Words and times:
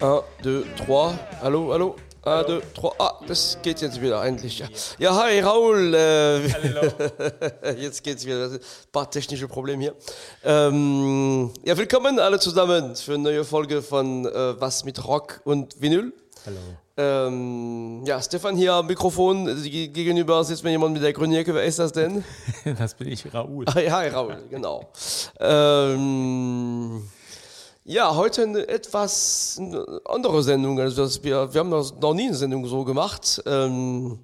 1, 0.00 0.22
2, 0.42 0.64
3. 0.86 1.14
Hallo, 1.40 1.72
hallo. 1.72 1.96
1, 2.22 2.46
2, 2.46 2.60
3. 2.74 2.90
Ah, 2.98 3.20
das 3.26 3.58
geht 3.62 3.80
jetzt 3.80 4.00
wieder 4.00 4.20
eigentlich. 4.20 4.58
Ja, 4.58 4.66
ja 4.98 5.16
hi 5.16 5.40
Raoul. 5.40 5.94
Äh, 5.94 6.50
Hallo. 6.50 6.92
jetzt 7.80 8.02
geht's 8.02 8.26
wieder. 8.26 8.50
Ein 8.50 8.60
paar 8.92 9.10
technische 9.10 9.48
Probleme 9.48 9.82
hier. 9.84 9.94
Ähm, 10.44 11.50
ja, 11.64 11.76
willkommen 11.78 12.18
alle 12.18 12.38
zusammen 12.40 12.94
für 12.96 13.14
eine 13.14 13.22
neue 13.22 13.44
Folge 13.44 13.80
von 13.82 14.26
äh, 14.26 14.60
Was 14.60 14.84
mit 14.84 15.02
Rock 15.06 15.40
und 15.44 15.80
Vinyl. 15.80 16.12
Hallo. 16.44 16.56
Ähm, 16.98 18.02
ja, 18.06 18.20
Stefan 18.22 18.56
hier 18.56 18.72
am 18.74 18.86
Mikrofon. 18.86 19.46
Ge- 19.62 19.88
Gegenüber 19.88 20.42
sitzt 20.44 20.64
mir 20.64 20.70
jemand 20.70 20.94
mit 20.94 21.02
der 21.02 21.12
grünen 21.12 21.32
Jacke. 21.32 21.54
Wer 21.54 21.64
ist 21.64 21.78
das 21.78 21.92
denn? 21.92 22.24
Das 22.78 22.94
bin 22.94 23.08
ich, 23.08 23.32
Raoul. 23.32 23.64
Hi, 23.74 23.86
hi 23.88 24.08
Raoul, 24.08 24.36
genau. 24.50 24.88
Ähm, 25.38 27.02
ja, 27.88 28.14
heute 28.16 28.42
eine 28.42 28.66
etwas 28.68 29.60
andere 30.04 30.42
Sendung. 30.42 30.78
Also 30.80 31.04
das, 31.04 31.22
wir, 31.22 31.52
wir 31.54 31.60
haben 31.60 31.70
das 31.70 31.94
noch 31.94 32.14
nie 32.14 32.26
eine 32.26 32.34
Sendung 32.34 32.66
so 32.66 32.84
gemacht. 32.84 33.42
Ähm, 33.46 34.18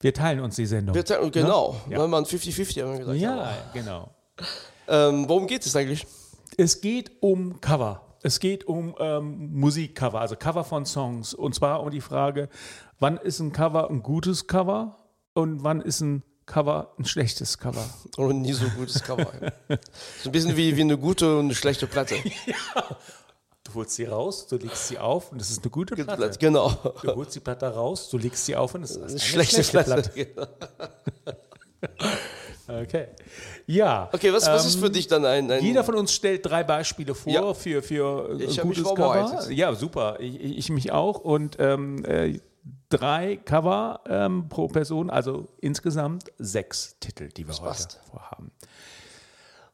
Wir 0.00 0.12
teilen 0.14 0.40
uns 0.40 0.56
die 0.56 0.66
Sendung. 0.66 0.94
wir, 0.94 1.04
teilen- 1.04 1.30
genau, 1.30 1.76
Ja. 1.90 2.02
wenn 2.02 2.10
man 2.10 2.24
50-50 2.24 2.82
haben 2.82 2.92
wir 2.92 2.98
gesagt. 3.00 3.18
ja, 3.18 3.52
genau. 3.72 4.10
Ähm, 4.88 5.28
worum 5.28 5.46
geht 5.46 5.64
es 5.66 5.74
eigentlich? 5.76 6.06
Es 6.56 6.80
geht 6.80 7.10
um 7.20 7.60
Cover. 7.60 8.02
Es 8.22 8.40
geht 8.40 8.66
um 8.66 8.94
ähm, 8.98 9.52
Musikcover, 9.58 10.20
also 10.20 10.36
Cover 10.36 10.64
von 10.64 10.84
Songs. 10.86 11.34
Und 11.34 11.54
zwar 11.54 11.82
um 11.82 11.90
die 11.90 12.00
Frage, 12.00 12.48
wann 12.98 13.16
ist 13.18 13.40
ein 13.40 13.52
Cover 13.52 13.90
ein 13.90 14.02
gutes 14.02 14.46
Cover 14.46 14.96
und 15.34 15.62
wann 15.64 15.80
ist 15.80 16.00
ein 16.00 16.22
Cover 16.46 16.92
ein 16.98 17.04
schlechtes 17.04 17.58
Cover? 17.58 17.84
Oder 18.16 18.32
nie 18.32 18.52
so 18.52 18.66
gutes 18.70 19.02
Cover. 19.02 19.26
ja. 19.40 19.76
so 20.22 20.28
ein 20.28 20.32
bisschen 20.32 20.56
wie, 20.56 20.76
wie 20.76 20.80
eine 20.80 20.96
gute 20.96 21.38
und 21.38 21.46
eine 21.46 21.54
schlechte 21.54 21.86
Platte. 21.86 22.16
Du 23.64 23.74
holst 23.80 23.96
sie 23.96 24.04
raus, 24.04 24.46
du 24.46 24.56
legst 24.58 24.86
sie 24.86 24.96
auf 24.96 25.32
und 25.32 25.40
das 25.40 25.50
ist 25.50 25.64
eine 25.64 25.70
gute 25.72 25.96
Platte. 25.96 26.30
Genau. 26.38 26.70
Du 27.02 27.16
holst 27.16 27.34
die 27.34 27.40
Platte 27.40 27.66
raus, 27.66 28.08
du 28.08 28.16
legst 28.16 28.46
sie 28.46 28.54
auf 28.54 28.76
und 28.76 28.84
es 28.84 28.92
ist 28.92 29.02
eine 29.02 29.18
Schlechte, 29.18 29.62
Platte. 29.64 30.08
Genau. 30.14 30.46
Okay. 32.68 33.06
Ja. 33.66 34.08
Okay, 34.12 34.32
was, 34.32 34.46
was 34.48 34.66
ist 34.66 34.74
ähm, 34.74 34.80
für 34.80 34.90
dich 34.90 35.06
dann 35.06 35.24
ein. 35.24 35.48
ein 35.52 35.62
Jeder 35.62 35.84
von 35.84 35.94
uns 35.94 36.12
stellt 36.12 36.44
drei 36.44 36.64
Beispiele 36.64 37.14
vor 37.14 37.32
Ja. 37.32 37.54
für, 37.54 37.80
für 37.80 38.28
äh, 38.40 38.42
Ich 38.42 38.56
mich 38.56 38.60
gutes 38.60 38.82
vorbereitet. 38.82 39.38
Cover. 39.38 39.52
Ja, 39.52 39.72
super. 39.74 40.16
Ich, 40.18 40.40
ich 40.40 40.58
ich 40.58 40.70
mich 40.70 40.90
auch. 40.90 41.20
Und 41.20 41.58
ähm, 41.60 42.04
äh, 42.04 42.40
drei 42.88 43.36
Cover 43.36 44.00
ähm, 44.08 44.48
pro 44.48 44.68
Person, 44.68 45.10
also 45.10 45.48
insgesamt 45.60 46.32
sechs 46.38 46.96
Titel, 47.00 47.28
die 47.28 47.46
wir 47.46 47.54
heute 47.54 47.64
passt. 47.64 48.00
vorhaben. 48.10 48.52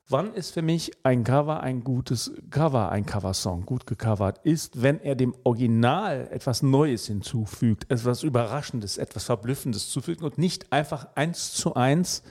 Wann 0.09 0.35
ist 0.35 0.51
für 0.51 0.61
mich 0.61 0.93
ein 1.05 1.25
Cover 1.25 1.63
ein 1.63 1.85
gutes 1.85 2.33
Cover, 2.51 2.91
ein 2.91 3.07
Coversong, 3.07 3.65
gut 3.65 3.87
gecovert, 3.87 4.41
ist, 4.45 4.83
wenn 4.83 5.01
er 5.01 5.15
dem 5.15 5.35
Original 5.45 6.29
etwas 6.31 6.63
Neues 6.63 7.07
hinzufügt, 7.07 7.91
etwas 7.91 8.23
Überraschendes, 8.23 8.99
etwas 8.99 9.25
Verblüffendes 9.25 9.89
zufügt 9.89 10.23
und 10.23 10.37
nicht 10.37 10.71
einfach 10.71 11.09
eins 11.15 11.53
zu 11.55 11.75
eins 11.75 12.23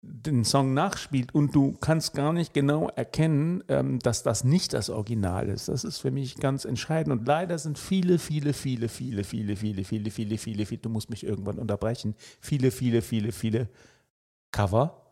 den 0.00 0.44
Song 0.44 0.74
nachspielt 0.74 1.34
und 1.34 1.54
du 1.54 1.72
kannst 1.80 2.14
gar 2.14 2.32
nicht 2.32 2.54
genau 2.54 2.88
erkennen, 2.88 3.64
ähm, 3.68 3.98
dass 3.98 4.22
das 4.22 4.44
nicht 4.44 4.72
das 4.72 4.90
Original 4.90 5.48
ist. 5.48 5.68
Das 5.68 5.82
ist 5.84 5.98
für 5.98 6.10
mich 6.12 6.36
ganz 6.36 6.64
entscheidend. 6.64 7.18
Und 7.18 7.26
leider 7.26 7.58
sind 7.58 7.78
viele, 7.78 8.18
viele, 8.18 8.52
viele, 8.52 8.88
viele, 8.88 9.24
viele, 9.24 9.56
viele, 9.56 9.84
viele, 9.84 10.10
viele, 10.10 10.38
viele, 10.38 10.66
viele, 10.66 10.80
du 10.80 10.88
musst 10.88 11.10
mich 11.10 11.24
irgendwann 11.24 11.58
unterbrechen, 11.58 12.14
viele, 12.40 12.70
viele, 12.70 13.02
viele, 13.02 13.32
viele 13.32 13.68
Cover 14.52 15.02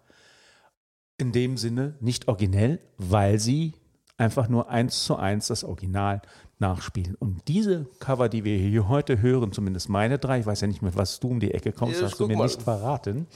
in 1.19 1.33
dem 1.33 1.57
Sinne 1.57 1.97
nicht 2.01 2.29
originell, 2.29 2.79
weil 2.97 3.39
sie 3.39 3.75
einfach 4.19 4.49
nur 4.49 4.71
eins 4.71 5.05
zu 5.05 5.17
eins 5.17 5.49
das 5.49 5.65
Original 5.65 6.23
nachspielen. 6.59 7.17
Und 7.17 7.49
diese 7.49 7.87
Cover, 7.99 8.29
die 8.29 8.45
wir 8.45 8.57
hier 8.57 8.89
heute 8.89 9.21
hören, 9.21 9.53
zumindest 9.53 9.89
meine 9.89 10.19
drei, 10.19 10.41
ich 10.41 10.47
weiß 10.47 10.61
ja 10.61 10.69
nicht, 10.69 10.81
mit 10.83 10.97
was 10.97 11.21
du 11.21 11.29
um 11.29 11.41
die 11.41 11.53
Ecke 11.53 11.73
kommst, 11.73 12.01
Ja, 12.01 12.07
hast 12.07 12.21
du 12.21 12.27
mir 12.27 12.37
mal. 12.37 12.45
nicht 12.45 12.63
verraten, 12.63 13.27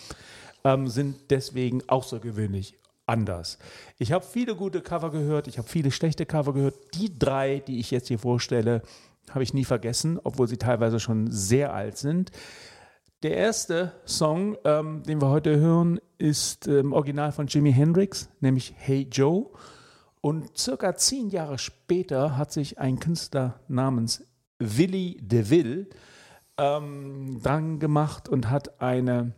ähm, 0.64 0.88
sind 0.88 1.30
deswegen 1.30 1.82
außergewöhnlich 1.88 2.78
anders. 3.06 3.58
Ich 3.98 4.12
habe 4.12 4.24
viele 4.24 4.54
gute 4.54 4.80
Cover 4.80 5.10
gehört, 5.10 5.48
ich 5.48 5.58
habe 5.58 5.68
viele 5.68 5.90
schlechte 5.90 6.26
Cover 6.26 6.52
gehört. 6.52 6.76
Die 6.94 7.18
drei, 7.18 7.58
die 7.58 7.80
ich 7.80 7.90
jetzt 7.90 8.08
hier 8.08 8.18
vorstelle, 8.18 8.82
habe 9.30 9.42
ich 9.42 9.54
nie 9.54 9.64
vergessen, 9.64 10.18
obwohl 10.22 10.48
sie 10.48 10.56
teilweise 10.56 11.00
schon 11.00 11.30
sehr 11.30 11.74
alt 11.74 11.96
sind. 11.96 12.30
Der 13.22 13.36
erste 13.36 13.92
Song, 14.06 14.56
ähm, 14.64 15.02
den 15.02 15.20
wir 15.20 15.28
heute 15.28 15.58
hören, 15.58 16.00
ist 16.16 16.66
ähm, 16.68 16.92
original 16.92 17.32
von 17.32 17.48
Jimi 17.48 17.72
Hendrix, 17.72 18.30
nämlich 18.40 18.74
Hey 18.76 19.08
Joe. 19.10 19.50
Und 20.22 20.56
circa 20.56 20.94
zehn 20.96 21.28
Jahre 21.30 21.58
später 21.58 22.36
hat 22.36 22.52
sich 22.52 22.78
ein 22.78 22.98
Künstler 22.98 23.60
namens 23.68 24.24
Willy 24.58 25.18
DeVille 25.20 25.88
ähm, 26.56 27.40
dran 27.42 27.78
gemacht 27.78 28.28
und 28.28 28.50
hat 28.50 28.80
eine 28.80 29.32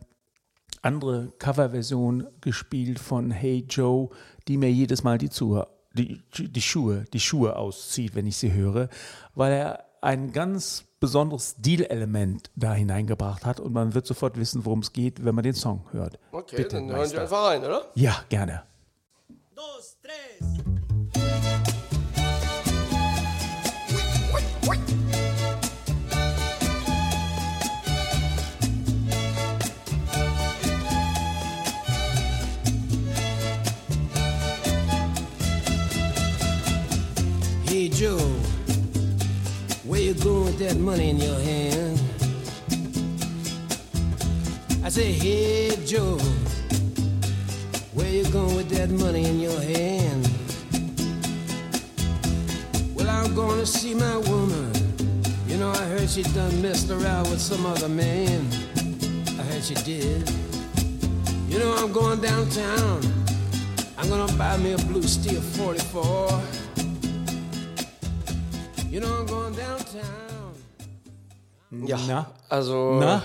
andere 0.83 1.33
Coverversion 1.39 2.27
gespielt 2.41 2.99
von 2.99 3.31
Hey 3.31 3.65
Joe, 3.69 4.11
die 4.49 4.57
mir 4.59 4.71
jedes 4.71 5.03
Mal 5.05 5.19
die, 5.19 5.31
Zuh 5.31 5.63
die, 5.95 6.23
die, 6.37 6.63
Schuhe, 6.63 7.05
die 7.13 7.21
Schuhe 7.21 7.57
auszieht, 7.57 8.15
wenn 8.15 8.27
ich 8.27 8.37
sie 8.37 8.53
höre, 8.53 8.89
weil 9.35 9.53
er 9.53 9.85
ein 10.01 10.33
ganz 10.33 10.85
besonderes 10.99 11.57
Stilelement 11.59 12.51
da 12.57 12.75
hineingebracht 12.75 13.45
hat 13.47 13.61
und 13.61 13.73
man 13.73 13.95
wird 13.95 14.07
sofort 14.07 14.37
wissen, 14.37 14.65
worum 14.65 14.81
es 14.81 14.93
geht, 14.93 15.25
wenn 15.25 15.35
man 15.35 15.45
den 15.45 15.55
Song 15.55 15.85
hört. 15.93 16.19
Okay, 16.33 16.57
Bitte, 16.57 16.77
dann 16.77 16.87
hören 16.87 16.91
wir 16.95 16.99
Meister. 16.99 17.23
einfach 17.23 17.45
rein, 17.45 17.65
oder? 17.65 17.87
Ja, 17.95 18.25
gerne. 18.29 18.63
Hey 37.83 37.89
Joe, 37.89 38.17
where 39.83 40.01
you 40.01 40.15
going 40.15 40.45
with 40.45 40.59
that 40.61 40.77
money 40.77 41.11
in 41.11 41.17
your 41.17 41.37
hand? 41.41 42.01
I 44.85 44.89
say, 44.89 45.11
hey 45.11 45.75
Joe, 45.85 46.17
where 47.93 48.09
you 48.09 48.25
going 48.27 48.55
with 48.55 48.69
that 48.69 48.89
money 48.89 49.25
in 49.25 49.41
your 49.41 49.61
hand? 49.61 50.31
Well, 52.95 53.11
I'm 53.11 53.35
going 53.35 53.59
to 53.59 53.67
see 53.67 53.97
my 53.97 54.17
woman. 54.17 54.71
You 55.49 55.57
know, 55.57 55.73
I 55.73 55.85
heard 55.87 56.09
she 56.09 56.23
done 56.23 56.63
messed 56.63 56.89
around 56.89 57.31
with 57.31 57.41
some 57.41 57.67
other 57.67 57.89
man. 57.89 58.47
I 59.27 59.43
heard 59.43 59.65
she 59.65 59.75
did. 59.75 60.31
You 61.49 61.59
know, 61.59 61.75
I'm 61.75 61.91
going 61.91 62.21
downtown. 62.21 63.01
I'm 63.99 64.09
gonna 64.09 64.33
buy 64.35 64.57
me 64.59 64.73
a 64.73 64.79
blue 64.79 65.03
steel 65.03 65.41
44. 65.41 66.62
You 68.93 69.01
know 69.01 69.09
I'm 69.09 69.27
going 69.27 69.55
downtown. 69.55 70.53
Ja. 71.89 71.97
Na? 72.07 72.27
Also. 72.51 73.01
Na, 73.01 73.23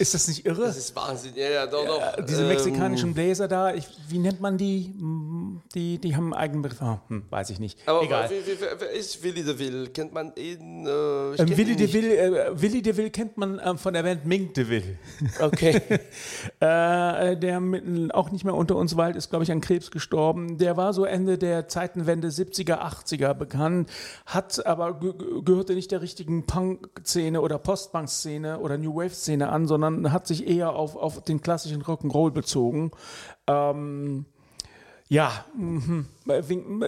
ist 0.00 0.14
das 0.14 0.26
nicht 0.28 0.46
irre? 0.46 0.62
Das 0.64 0.76
ist 0.76 0.94
Wahnsinn. 0.96 1.32
Ja, 1.36 1.48
ja, 1.50 1.66
doch, 1.66 1.84
doch. 1.86 2.18
Äh, 2.18 2.24
Diese 2.28 2.42
Ähm, 2.42 2.48
mexikanischen 2.48 3.14
Bläser 3.14 3.46
da, 3.48 3.74
ich, 3.74 3.86
wie 4.08 4.18
nennt 4.18 4.40
man 4.40 4.56
die? 4.58 4.92
Hm, 4.98 5.60
Die, 5.74 5.98
die 5.98 6.16
haben 6.16 6.32
einen 6.32 6.42
eigenen 6.42 6.62
Begriff. 6.62 6.80
Ah, 6.82 7.00
hm, 7.08 7.24
weiß 7.30 7.50
ich 7.50 7.60
nicht. 7.60 7.78
Aber 7.86 8.02
Egal. 8.02 8.28
Wer, 8.30 8.60
wer, 8.60 8.80
wer 8.80 8.90
ist 8.92 9.22
Willy 9.22 9.42
DeVille? 9.44 9.88
Kennt 9.90 10.12
man 10.12 10.32
ihn? 10.36 10.86
Äh, 10.86 10.90
Ähm, 10.90 11.36
Willy 11.56 11.72
ihn 11.72 11.78
nicht. 11.78 11.80
DeVille, 11.94 12.16
äh, 12.16 12.60
Willy 12.62 12.82
DeVille 12.82 13.10
kennt 13.10 13.36
man 13.36 13.60
ähm, 13.64 13.78
von 13.78 13.92
der 13.94 14.02
Band 14.02 14.24
Mink 14.26 14.54
DeVille. 14.54 14.98
Okay. 15.40 15.80
äh, 16.60 17.36
der 17.36 17.60
mit, 17.60 18.14
auch 18.14 18.30
nicht 18.30 18.44
mehr 18.44 18.54
unter 18.54 18.76
uns 18.76 18.96
weilt, 18.96 19.16
ist, 19.16 19.30
glaube 19.30 19.44
ich, 19.44 19.52
an 19.52 19.60
Krebs 19.60 19.90
gestorben. 19.90 20.58
Der 20.58 20.76
war 20.76 20.92
so 20.92 21.04
Ende 21.04 21.38
der 21.38 21.68
Zeitenwende 21.68 22.28
70er, 22.28 22.78
80er 22.80 23.34
bekannt, 23.34 23.90
hat 24.26 24.64
aber 24.66 24.98
ge 24.98 25.12
ge- 25.12 25.42
gehörte 25.44 25.74
nicht 25.74 25.90
der 25.90 26.00
richtigen 26.02 26.46
Punk-Szene 26.46 27.40
oder 27.40 27.58
Post-Punk-Szene 27.58 28.58
oder 28.60 28.78
New 28.78 28.94
Wave-Szene 28.94 29.48
an, 29.48 29.66
sondern 29.66 29.89
hat 30.12 30.26
sich 30.26 30.46
eher 30.46 30.74
auf, 30.74 30.96
auf 30.96 31.22
den 31.22 31.40
klassischen 31.40 31.82
Rock'n'Roll 31.82 32.30
bezogen. 32.30 32.90
Ähm, 33.46 34.26
ja, 35.08 35.44
mhm. 35.56 36.06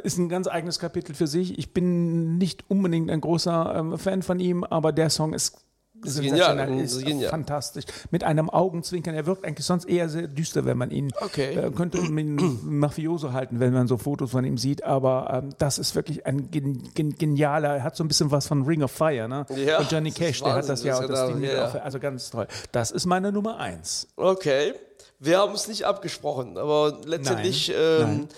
ist 0.05 0.19
ein 0.19 0.29
ganz 0.29 0.47
eigenes 0.47 0.79
Kapitel 0.79 1.15
für 1.15 1.27
sich. 1.27 1.59
Ich 1.59 1.75
bin 1.75 2.39
nicht 2.39 2.65
unbedingt 2.69 3.11
ein 3.11 3.21
großer 3.21 3.75
ähm, 3.77 3.99
Fan 3.99 4.23
von 4.23 4.39
ihm, 4.39 4.63
aber 4.63 4.93
der 4.93 5.11
Song 5.11 5.35
ist 5.35 5.65
sensationell, 6.05 6.67
genial, 6.67 6.85
ist 6.85 6.97
ist 6.97 7.05
genial. 7.05 7.31
fantastisch. 7.31 7.85
Mit 8.11 8.25
einem 8.25 8.51
Augenzwinkern. 8.51 9.15
Er 9.15 9.27
wirkt 9.27 9.45
eigentlich 9.45 9.67
sonst 9.67 9.85
eher 9.89 10.09
sehr 10.09 10.27
düster, 10.29 10.65
wenn 10.65 10.79
man 10.79 10.91
ihn 10.91 11.11
Okay. 11.21 11.55
äh, 11.55 11.71
könnte 11.71 11.99
ihn 11.99 12.59
Mafioso 12.65 13.33
halten, 13.33 13.61
wenn 13.61 13.73
man 13.73 13.89
so 13.89 13.97
Fotos 13.99 14.31
von 14.33 14.45
ihm 14.45 14.59
sieht. 14.59 14.85
Aber 14.85 15.43
ähm, 15.43 15.51
das 15.59 15.79
ist 15.79 15.95
wirklich 15.95 16.27
ein 16.27 16.51
gen 16.51 16.83
gen 16.95 17.15
genialer. 17.17 17.77
Er 17.77 17.83
hat 17.85 17.97
so 17.97 18.05
ein 18.05 18.09
bisschen 18.09 18.31
was 18.31 18.47
von 18.47 18.63
Ring 18.63 18.83
of 18.83 18.91
Fire, 18.91 19.29
ne? 19.29 19.47
Ja, 19.57 19.79
und 19.79 19.91
Johnny 19.91 20.11
Cash, 20.11 20.43
der 20.43 20.55
hat 20.55 20.69
das 20.69 20.83
ja 20.85 20.99
auch 20.99 21.07
das 21.07 21.29
Ding 21.29 21.43
ja, 21.43 21.67
auf. 21.67 21.75
Also 21.83 21.99
ganz 21.99 22.31
toll. 22.31 22.47
Das 22.73 22.91
ist 22.91 23.07
meine 23.07 23.33
Nummer 23.33 23.59
eins. 23.59 24.09
Okay. 24.17 24.75
Wir 25.19 25.39
haben 25.39 25.55
es 25.55 25.69
nicht 25.69 25.85
abgesprochen, 25.85 26.59
aber 26.59 26.99
letztendlich 27.05 27.69
Nein, 27.69 27.77
ähm, 27.79 28.01
nein. 28.03 28.29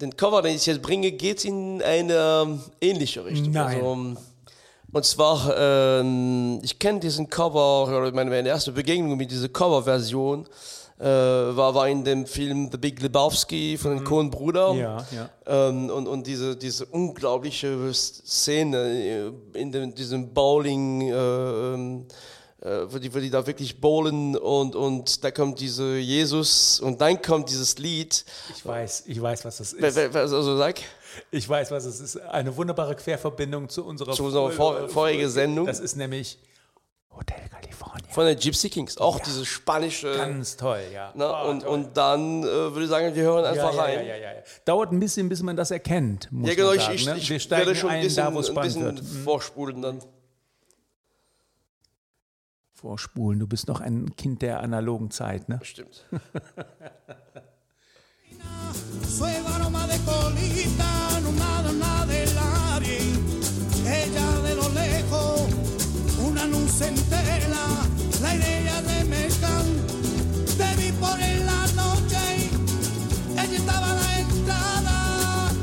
den 0.00 0.16
Cover, 0.16 0.40
den 0.42 0.54
ich 0.54 0.66
jetzt 0.66 0.82
bringe, 0.82 1.10
geht 1.10 1.44
in 1.44 1.82
eine 1.82 2.60
ähnliche 2.80 3.24
Richtung. 3.24 3.50
Nein. 3.52 3.76
Also, 3.82 4.16
und 4.92 5.04
zwar, 5.04 5.54
ähm, 5.56 6.60
ich 6.62 6.78
kenne 6.78 7.00
diesen 7.00 7.28
Cover, 7.28 7.88
oder 7.88 8.12
meine, 8.12 8.30
meine 8.30 8.48
erste 8.48 8.72
Begegnung 8.72 9.16
mit 9.16 9.30
dieser 9.30 9.48
Coverversion 9.48 10.46
äh, 10.98 11.04
war, 11.04 11.74
war 11.74 11.88
in 11.88 12.04
dem 12.04 12.26
Film 12.26 12.68
The 12.72 12.78
Big 12.78 13.00
Lebowski 13.00 13.76
von 13.76 13.92
den. 13.96 14.04
Mhm. 14.72 14.80
Ja, 14.80 15.06
ja. 15.12 15.28
Ähm, 15.46 15.90
und, 15.90 16.08
und 16.08 16.26
diese, 16.26 16.56
diese 16.56 16.86
unglaubliche 16.86 17.92
Szene 17.92 18.76
äh, 18.78 19.32
in 19.60 19.70
dem, 19.72 19.94
diesem 19.94 20.32
Bowling, 20.32 21.02
äh, 21.02 21.14
ähm, 21.14 22.06
äh, 22.06 22.12
wo, 22.88 22.98
die, 22.98 23.14
wo 23.14 23.18
die 23.20 23.30
da 23.30 23.46
wirklich 23.46 23.80
bowlen 23.80 24.36
und, 24.36 24.74
und 24.74 25.22
da 25.22 25.30
kommt 25.30 25.60
diese 25.60 25.96
Jesus 25.96 26.80
und 26.80 27.00
dann 27.00 27.22
kommt 27.22 27.48
dieses 27.50 27.78
Lied. 27.78 28.24
Ich 28.56 28.66
weiß, 28.66 29.04
ich 29.06 29.20
weiß, 29.22 29.44
was 29.44 29.58
das 29.58 29.72
ist. 29.72 30.16
Also 30.16 30.56
sag, 30.56 30.80
Ich 31.30 31.48
weiß, 31.48 31.70
was 31.70 31.84
es 31.84 32.00
ist. 32.00 32.16
Eine 32.20 32.56
wunderbare 32.56 32.96
Querverbindung 32.96 33.68
zu 33.68 33.84
unserer, 33.84 34.12
Zu 34.12 34.24
unserer 34.24 34.50
vor- 34.50 34.88
vorigen 34.88 35.28
Sendung. 35.28 35.66
Das 35.66 35.78
ist 35.80 35.94
nämlich 35.96 36.38
Hotel 37.10 37.48
California. 37.48 38.06
von 38.12 38.26
den 38.26 38.38
Gypsy 38.38 38.68
Kings, 38.70 38.98
auch 38.98 39.18
diese 39.20 39.44
spanische. 39.46 40.12
Ganz 40.16 40.56
toll, 40.56 40.82
ja. 40.92 41.12
Na, 41.16 41.44
Oh, 41.44 41.50
und, 41.50 41.60
toll. 41.60 41.70
und 41.70 41.96
dann 41.96 42.42
äh, 42.42 42.46
würde 42.46 42.84
ich 42.84 42.88
sagen, 42.90 43.14
wir 43.14 43.22
hören 43.22 43.44
ja, 43.44 43.50
einfach 43.50 43.74
ja, 43.74 43.80
rein. 43.82 43.94
ja, 43.94 44.02
ja, 44.02 44.16
ja, 44.16 44.32
ja. 44.34 44.42
Dauert 44.64 44.92
ein 44.92 45.00
bisschen, 45.00 45.28
bis 45.28 45.42
man 45.42 45.56
das 45.56 45.70
erkennt. 45.70 46.28
Ja, 46.42 46.54
genau, 46.54 46.72
ich, 46.72 46.88
ich, 46.90 47.06
ne? 47.06 47.16
ich 47.18 47.50
werde 47.50 47.74
schon 47.74 47.90
ein 47.90 48.02
bisschen, 48.02 48.24
da, 48.24 48.28
ein 48.28 48.62
bisschen. 48.66 48.94
Mhm. 48.94 49.24
vorspulen 49.24 49.82
dann. 49.82 49.98
Vorspulen, 52.80 53.40
du 53.40 53.48
bist 53.48 53.66
noch 53.66 53.80
ein 53.80 54.14
Kind 54.14 54.40
der 54.40 54.60
analogen 54.60 55.10
Zeit, 55.10 55.48
ne? 55.48 55.58
Stimmt. 55.62 56.06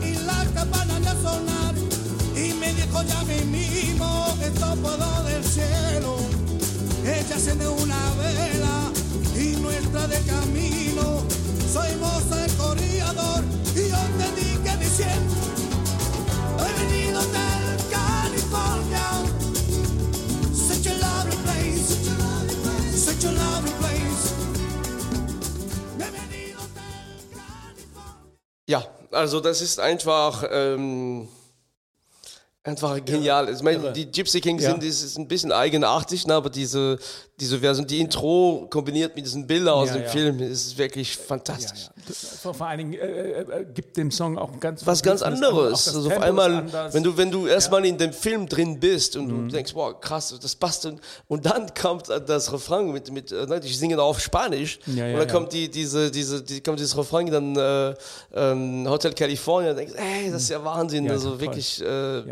Y 0.02 0.16
la 0.26 0.46
campana 0.54 1.00
de 1.00 1.14
sonar. 1.22 1.76
Y 2.36 2.54
me 2.54 2.74
dijo 2.74 3.04
ya 3.04 3.24
mismo, 3.24 4.38
esto 4.42 4.76
puedo 4.82 5.24
del 5.24 5.44
cielo. 5.44 6.25
Ella 7.26 7.36
enciende 7.38 7.68
una 7.68 8.12
vela 8.22 8.92
y 9.36 9.56
nuestra 9.56 10.08
de 10.08 10.22
camino. 10.22 11.24
Soy 11.74 11.96
moza 11.96 12.46
el 12.46 12.54
corredor 12.54 13.44
y 13.76 13.90
yo 13.90 13.98
te 14.20 14.28
dije 14.40 14.78
diciendo, 14.78 15.34
he 16.60 16.70
venido 16.84 17.22
del 17.22 17.78
California. 17.90 19.08
Such 20.54 20.86
a 20.88 20.94
lovely 20.94 21.38
place, 21.44 21.98
such 22.96 23.26
a 23.26 23.32
lovely 23.32 23.72
place. 23.80 24.34
Ja, 28.68 28.84
also 29.12 29.40
das 29.40 29.62
ist 29.62 29.80
einfach, 29.80 30.44
ähm, 30.52 31.28
einfach 32.66 33.04
genial. 33.06 33.50
Ich 33.50 33.62
meine, 33.62 33.94
die 33.94 34.10
Gypsy 34.12 34.42
Kings 34.42 34.64
Ja. 34.64 34.72
sind 34.72 34.84
das 34.84 35.04
ist 35.04 35.18
ein 35.18 35.28
bisschen 35.28 35.52
eigenartig, 35.52 36.26
ne, 36.28 36.34
aber 36.34 36.50
diese, 36.50 36.98
diese 37.40 37.60
Version, 37.60 37.86
die 37.86 38.00
Intro 38.00 38.66
kombiniert 38.70 39.14
mit 39.16 39.26
diesen 39.26 39.46
Bildern 39.46 39.74
aus 39.74 39.90
Ja, 39.90 39.96
dem 39.96 40.04
ja. 40.04 40.10
Film, 40.10 40.40
ist 40.40 40.78
wirklich 40.78 41.18
fantastisch. 41.18 41.90
Vor, 42.42 42.54
vor 42.54 42.68
allen 42.68 42.78
Dingen 42.78 42.94
äh, 42.94 43.42
äh, 43.42 43.66
gibt 43.74 43.98
dem 43.98 44.10
Song 44.10 44.38
auch 44.38 44.58
ganz 44.60 44.86
Was 44.88 45.04
ganz 45.04 45.22
anderes. 45.22 45.88
Also 45.94 46.10
auf 46.10 46.22
einmal, 46.22 46.72
wenn 46.94 47.04
du, 47.04 47.18
wenn 47.18 47.32
du 47.32 47.48
erstmal 47.48 47.86
in 47.86 47.98
dem 47.98 48.14
Film 48.14 48.48
drin 48.48 48.80
bist 48.80 49.16
und 49.18 49.28
Mhm. 49.28 49.50
du 49.50 49.56
denkst, 49.56 49.74
wow, 49.76 50.00
krass, 50.00 50.34
das 50.42 50.56
passt. 50.56 50.86
Und, 50.86 51.02
und 51.28 51.46
dann 51.46 51.74
kommt 51.74 52.08
das 52.08 52.54
Refrain 52.54 52.92
mit, 52.92 53.12
mit 53.12 53.32
äh, 53.32 53.46
ne, 53.48 53.60
die 53.60 53.74
singen 53.74 54.00
auf 54.00 54.20
Spanisch. 54.22 54.80
Ja, 54.86 55.06
ja, 55.08 55.14
und 55.14 55.20
dann 55.20 55.28
ja. 55.28 55.34
kommt 55.34 55.52
die, 55.52 55.70
diese, 55.70 56.12
diese, 56.12 56.42
die, 56.42 56.62
kommt 56.62 56.80
dieses 56.80 56.96
Refrain 56.98 57.30
dann 57.30 57.56
äh, 57.58 57.94
ähm, 58.34 58.86
Hotel 58.88 59.14
California 59.14 59.72
und 59.72 59.78
denkst, 59.78 59.94
ey, 59.98 60.32
das 60.32 60.44
ist 60.44 60.50
ja 60.50 60.64
Wahnsinn. 60.64 61.06
Ja, 61.06 61.12
also 61.14 61.32
toll. 61.32 61.42
wirklich, 61.42 61.82
äh, 61.82 62.24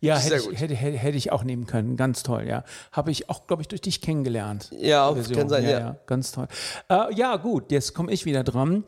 Ja. 0.00 0.16
Hätte 0.16 0.36
ich, 0.36 0.60
hätte, 0.60 0.74
hätte, 0.74 0.96
hätte 0.96 1.16
ich 1.16 1.32
auch 1.32 1.44
nehmen 1.44 1.66
können. 1.66 1.96
Ganz 1.96 2.22
toll, 2.22 2.44
ja. 2.46 2.64
Habe 2.92 3.10
ich 3.10 3.28
auch, 3.28 3.46
glaube 3.46 3.62
ich, 3.62 3.68
durch 3.68 3.80
dich 3.80 4.00
kennengelernt. 4.00 4.70
Ja, 4.72 5.12
Version. 5.12 5.38
kann 5.38 5.48
sein, 5.48 5.64
ja, 5.64 5.70
ja. 5.70 5.78
ja. 5.78 5.96
Ganz 6.06 6.32
toll. 6.32 6.46
Äh, 6.88 7.14
ja, 7.14 7.36
gut, 7.36 7.72
jetzt 7.72 7.94
komme 7.94 8.12
ich 8.12 8.24
wieder 8.24 8.44
dran. 8.44 8.84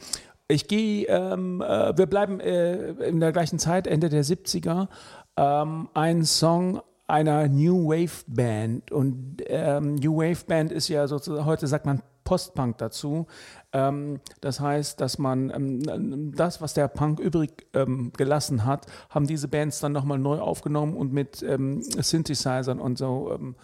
Ich 0.47 0.69
gehe, 0.69 1.07
ähm, 1.07 1.63
äh, 1.63 1.97
wir 1.97 2.07
bleiben 2.07 2.41
äh, 2.41 2.91
in 3.07 3.21
der 3.21 3.33
gleichen 3.33 3.59
Zeit, 3.59 3.87
Ende 3.87 4.09
der 4.09 4.25
70er. 4.25 4.89
Ähm, 5.37 5.89
ein 5.95 6.25
Song 6.25 6.81
einer 7.07 7.49
New 7.49 7.89
Wave 7.89 8.25
Band. 8.27 8.93
Und 8.93 9.39
ähm, 9.47 9.97
New 9.97 10.17
Wave 10.17 10.45
Band 10.47 10.73
ist 10.73 10.89
ja 10.89 11.09
sozusagen, 11.09 11.45
heute 11.45 11.67
sagt 11.67 11.87
man 11.87 12.03
Postpunk 12.31 12.79
dazu. 12.79 13.27
Ähm, 13.73 14.21
das 14.41 14.61
heißt, 14.61 15.01
dass 15.01 15.19
man 15.19 15.51
ähm, 15.51 16.33
das, 16.33 16.63
was 16.63 16.75
der 16.75 16.87
Punk 16.87 17.19
übrig 17.19 17.67
ähm, 17.75 18.13
gelassen 18.17 18.65
hat, 18.65 18.87
haben 19.09 19.27
diese 19.27 19.49
Bands 19.49 19.81
dann 19.81 19.91
nochmal 19.91 20.21
neu 20.21 20.39
aufgenommen 20.39 20.97
und 20.97 21.13
mit 21.13 21.43
ähm, 21.43 21.83
Synthesizern 21.83 22.79
und 22.79 22.99
so 22.99 23.33
ähm, 23.35 23.57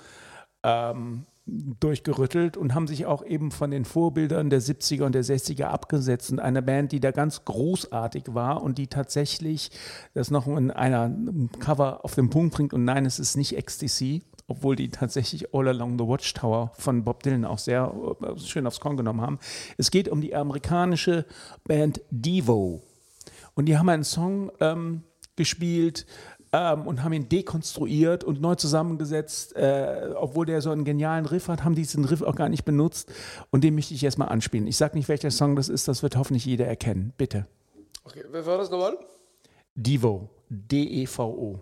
ähm, 0.64 1.26
durchgerüttelt 1.46 2.56
und 2.56 2.74
haben 2.74 2.88
sich 2.88 3.06
auch 3.06 3.24
eben 3.24 3.52
von 3.52 3.70
den 3.70 3.84
Vorbildern 3.84 4.50
der 4.50 4.60
70er 4.60 5.04
und 5.04 5.14
der 5.14 5.22
60er 5.22 5.66
abgesetzt. 5.66 6.32
Und 6.32 6.40
eine 6.40 6.60
Band, 6.60 6.90
die 6.90 6.98
da 6.98 7.12
ganz 7.12 7.44
großartig 7.44 8.34
war 8.34 8.64
und 8.64 8.78
die 8.78 8.88
tatsächlich 8.88 9.70
das 10.12 10.32
noch 10.32 10.48
in 10.48 10.72
einer 10.72 11.14
Cover 11.60 12.04
auf 12.04 12.16
den 12.16 12.30
Punkt 12.30 12.52
bringt. 12.52 12.74
Und 12.74 12.84
nein, 12.84 13.06
es 13.06 13.20
ist 13.20 13.36
nicht 13.36 13.56
Ecstasy, 13.56 14.24
obwohl 14.48 14.76
die 14.76 14.90
tatsächlich 14.90 15.54
All 15.54 15.68
Along 15.68 15.98
the 15.98 16.06
Watchtower 16.06 16.72
von 16.74 17.04
Bob 17.04 17.22
Dylan 17.22 17.44
auch 17.44 17.58
sehr 17.58 17.92
äh, 18.22 18.38
schön 18.38 18.66
aufs 18.66 18.80
Korn 18.80 18.96
genommen 18.96 19.20
haben. 19.20 19.38
Es 19.76 19.90
geht 19.90 20.08
um 20.08 20.20
die 20.20 20.34
amerikanische 20.34 21.24
Band 21.64 22.00
Devo. 22.10 22.82
Und 23.54 23.66
die 23.66 23.76
haben 23.78 23.88
einen 23.88 24.04
Song 24.04 24.52
ähm, 24.60 25.02
gespielt 25.34 26.06
ähm, 26.52 26.86
und 26.86 27.02
haben 27.02 27.12
ihn 27.12 27.28
dekonstruiert 27.28 28.22
und 28.22 28.40
neu 28.40 28.54
zusammengesetzt. 28.54 29.56
Äh, 29.56 30.12
obwohl 30.14 30.46
der 30.46 30.60
so 30.60 30.70
einen 30.70 30.84
genialen 30.84 31.26
Riff 31.26 31.48
hat, 31.48 31.64
haben 31.64 31.74
die 31.74 31.82
diesen 31.82 32.04
Riff 32.04 32.22
auch 32.22 32.36
gar 32.36 32.48
nicht 32.48 32.64
benutzt. 32.64 33.12
Und 33.50 33.64
den 33.64 33.74
möchte 33.74 33.94
ich 33.94 34.02
jetzt 34.02 34.18
mal 34.18 34.26
anspielen. 34.26 34.66
Ich 34.66 34.76
sage 34.76 34.96
nicht, 34.96 35.08
welcher 35.08 35.30
Song 35.30 35.56
das 35.56 35.68
ist, 35.68 35.88
das 35.88 36.02
wird 36.02 36.16
hoffentlich 36.16 36.44
jeder 36.44 36.66
erkennen. 36.66 37.12
Bitte. 37.16 37.46
okay, 38.04 38.24
wer 38.30 38.46
war 38.46 38.58
das 38.58 38.70
nochmal? 38.70 38.96
Devo. 39.74 40.30
D-E-V-O. 40.48 41.60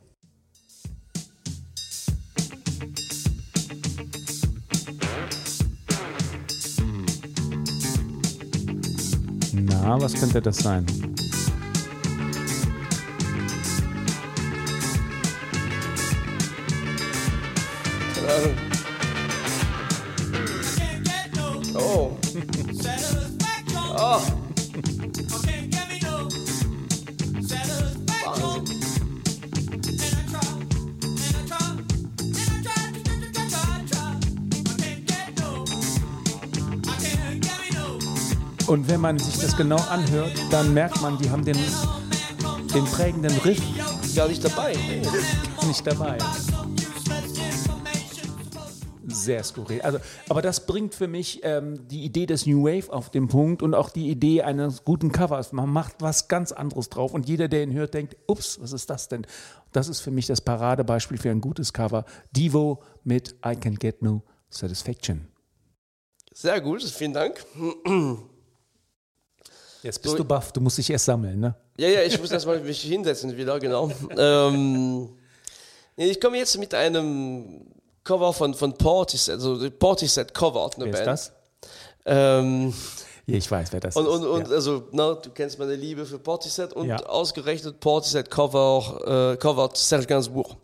Na, 9.85 10.00
was 10.00 10.14
könnte 10.14 10.41
das 10.41 10.57
sein? 10.57 10.87
Oh, 21.75 22.17
Und 38.66 38.88
wenn 38.88 39.00
man 39.00 39.18
sich 39.18 39.38
das 39.38 39.56
genau 39.56 39.76
anhört, 39.76 40.33
dann 40.50 40.73
merkt 40.73 41.00
man, 41.02 41.18
die 41.18 41.30
haben 41.30 41.44
den, 41.44 41.59
den 42.75 42.85
prägenden 42.87 43.37
Riff 43.38 43.61
gar 44.16 44.28
nicht 44.28 44.42
dabei. 44.42 44.75
nicht 45.66 45.87
dabei. 45.87 46.16
Sehr 49.06 49.44
skurril. 49.44 49.83
Also, 49.83 49.99
aber 50.28 50.40
das 50.40 50.66
bringt 50.66 50.94
für 50.94 51.09
mich 51.09 51.40
ähm, 51.44 51.87
die 51.88 52.04
Idee 52.04 52.26
des 52.26 52.47
New 52.47 52.64
Wave 52.64 52.90
auf 52.92 53.11
den 53.11 53.28
Punkt 53.28 53.62
und 53.62 53.75
auch 53.75 53.90
die 53.90 54.11
Idee 54.11 54.42
eines 54.42 54.85
guten 54.85 55.12
Covers. 55.12 55.52
Man 55.52 55.68
macht 55.68 55.97
was 56.00 56.28
ganz 56.28 56.50
anderes 56.50 56.88
drauf 56.88 57.12
und 57.12 57.28
jeder, 57.28 57.49
der 57.49 57.62
ihn 57.62 57.73
hört, 57.73 57.94
denkt, 57.94 58.16
ups, 58.26 58.59
was 58.61 58.73
ist 58.73 58.88
das 58.88 59.09
denn? 59.09 59.26
Das 59.73 59.88
ist 59.88 60.00
für 60.00 60.11
mich 60.11 60.26
das 60.26 60.40
Paradebeispiel 60.40 61.18
für 61.18 61.30
ein 61.30 61.40
gutes 61.40 61.73
Cover. 61.73 62.04
Divo 62.33 62.83
mit 63.04 63.37
I 63.47 63.56
Can 63.56 63.76
Get 63.76 64.02
No 64.02 64.23
Satisfaction. 64.49 65.28
Sehr 66.33 66.61
gut, 66.61 66.83
vielen 66.83 67.12
Dank. 67.12 67.44
Jetzt 69.85 70.00
bist 70.03 70.19
du 70.19 70.25
baff, 70.25 70.50
du 70.50 70.61
musst 70.62 70.79
dich 70.79 70.88
erst 70.91 71.05
sammeln, 71.05 71.38
ne? 71.38 71.55
Ja, 71.76 71.88
ja, 71.88 72.03
ich 72.03 72.19
muss 72.19 72.31
erstmal 72.31 72.59
mich 72.61 72.81
hinsetzen 72.81 73.37
wieder, 73.37 73.59
genau. 73.61 73.91
ähm, 74.17 75.11
ich 75.97 76.19
komme 76.21 76.38
jetzt 76.38 76.57
mit 76.59 76.73
einem 76.75 77.67
Cover 78.03 78.33
von, 78.33 78.55
von 78.55 78.73
Portishead, 78.73 79.35
also 79.35 79.71
Portishead 79.71 80.33
covert 80.33 80.76
eine 80.76 80.87
Wer 80.87 80.93
ist 80.93 80.99
Band. 80.99 81.07
das? 81.09 81.33
Ähm, 82.07 82.75
Ja, 83.26 83.37
ich 83.37 83.50
weiß, 83.50 83.73
wer 83.73 83.81
das 83.81 83.95
Und, 83.97 84.07
ist. 84.07 84.11
und, 84.12 84.26
und 84.26 84.49
ja. 84.49 84.55
also, 84.55 84.85
na, 84.93 85.14
du 85.14 85.31
kennst 85.31 85.59
meine 85.59 85.75
Liebe 85.75 86.05
für 86.07 86.19
Portishead 86.19 86.73
und 86.73 86.88
Ja. 86.88 86.97
ausgerechnet 87.05 87.79
Portishead 87.81 88.31
cover, 88.31 89.33
äh, 89.35 89.37
covert 89.37 89.76
Serge 89.76 90.07
Gainsbourg. 90.07 90.57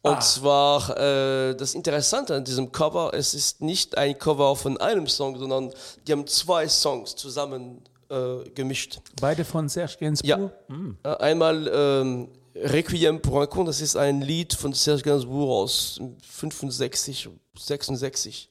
Und 0.00 0.12
Ah. 0.14 0.20
zwar, 0.20 0.96
äh, 0.96 1.54
das 1.54 1.74
Interessante 1.74 2.34
an 2.34 2.44
diesem 2.44 2.70
Cover, 2.72 3.12
es 3.12 3.34
ist 3.34 3.60
nicht 3.60 3.98
ein 3.98 4.18
Cover 4.18 4.54
von 4.56 4.78
einem 4.78 5.06
Song, 5.06 5.38
sondern 5.38 5.70
die 6.06 6.12
haben 6.12 6.26
zwei 6.26 6.66
Songs 6.68 7.14
zusammen 7.16 7.82
äh, 8.10 8.48
gemischt. 8.54 9.00
Beide 9.20 9.44
von 9.44 9.68
Serge 9.68 9.96
Gainsbourg? 10.00 10.52
Ja. 11.04 11.12
Äh, 11.12 11.16
Einmal 11.18 11.70
ähm, 11.72 12.28
Requiem 12.54 13.20
pour 13.20 13.40
un 13.40 13.48
con, 13.48 13.66
das 13.66 13.80
ist 13.80 13.96
ein 13.96 14.20
Lied 14.20 14.54
von 14.54 14.72
Serge 14.72 15.02
Gainsbourg 15.02 15.50
aus 15.50 16.00
65, 16.22 17.28
66. 17.56 18.50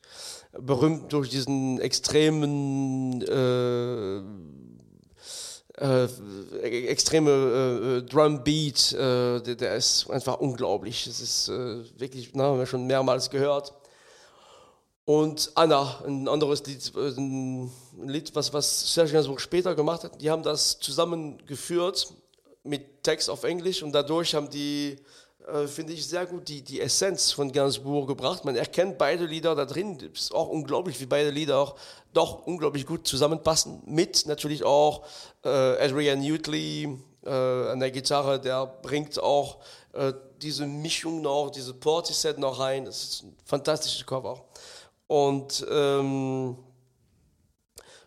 Berühmt 0.60 1.12
durch 1.12 1.30
diesen 1.30 1.80
extremen, 1.82 3.22
äh, 3.22 4.22
äh, 5.84 6.08
extreme 6.88 7.32
äh, 7.32 8.10
Drumbeat, 8.10 8.94
äh, 8.94 9.42
der, 9.42 9.56
der 9.56 9.76
ist 9.76 10.10
einfach 10.10 10.40
unglaublich. 10.40 11.06
Es 11.06 11.20
ist 11.20 11.50
äh, 11.50 11.84
wirklich, 12.00 12.32
na, 12.34 12.46
haben 12.46 12.60
wir 12.60 12.66
schon 12.66 12.88
mehrmals 12.88 13.30
gehört. 13.30 13.74
Und 15.08 15.52
Anna, 15.56 16.04
ein 16.06 16.28
anderes 16.28 16.66
Lied, 16.66 16.92
ein 16.98 17.72
Lied, 18.04 18.36
was, 18.36 18.52
was 18.52 18.94
Serge 18.94 19.14
Gainsbourg 19.14 19.40
später 19.40 19.74
gemacht 19.74 20.04
hat, 20.04 20.22
die 20.22 20.30
haben 20.30 20.44
das 20.44 20.82
zusammengeführt 20.82 22.14
mit 22.64 23.04
Text 23.04 23.30
auf 23.30 23.46
Englisch 23.46 23.82
und 23.84 23.94
dadurch 23.94 24.36
haben 24.36 24.50
die, 24.50 24.98
äh, 25.48 25.66
finde 25.68 25.94
ich, 25.94 26.06
sehr 26.06 26.26
gut 26.26 26.50
die, 26.50 26.62
die 26.62 26.82
Essenz 26.82 27.32
von 27.32 27.54
Gainsbourg 27.54 28.06
gebracht. 28.06 28.44
Man 28.44 28.58
erkennt 28.58 28.98
beide 28.98 29.26
Lieder 29.26 29.56
da 29.56 29.64
drin. 29.64 29.98
Es 30.14 30.24
ist 30.24 30.36
auch 30.36 30.50
unglaublich, 30.50 31.00
wie 31.00 31.06
beide 31.06 31.30
Lieder 31.30 31.58
auch 31.58 31.78
doch 32.12 32.46
unglaublich 32.46 32.86
gut 32.86 33.08
zusammenpassen. 33.08 33.82
Mit 33.86 34.26
natürlich 34.26 34.66
auch 34.66 35.06
äh, 35.46 35.48
Adrian 35.48 36.20
Utley 36.20 37.00
äh, 37.26 37.30
an 37.30 37.80
der 37.80 37.92
Gitarre, 37.92 38.42
der 38.42 38.66
bringt 38.66 39.24
auch 39.24 39.60
äh, 39.94 40.12
diese 40.42 40.66
Mischung 40.66 41.22
noch, 41.22 41.50
diese 41.50 41.74
Portishead 41.74 42.38
noch 42.40 42.60
rein. 42.60 42.84
Das 42.84 43.04
ist 43.04 43.24
ein 43.24 43.38
fantastisches 43.46 44.06
Cover. 44.06 44.44
Und 45.08 45.66
ähm, 45.72 46.58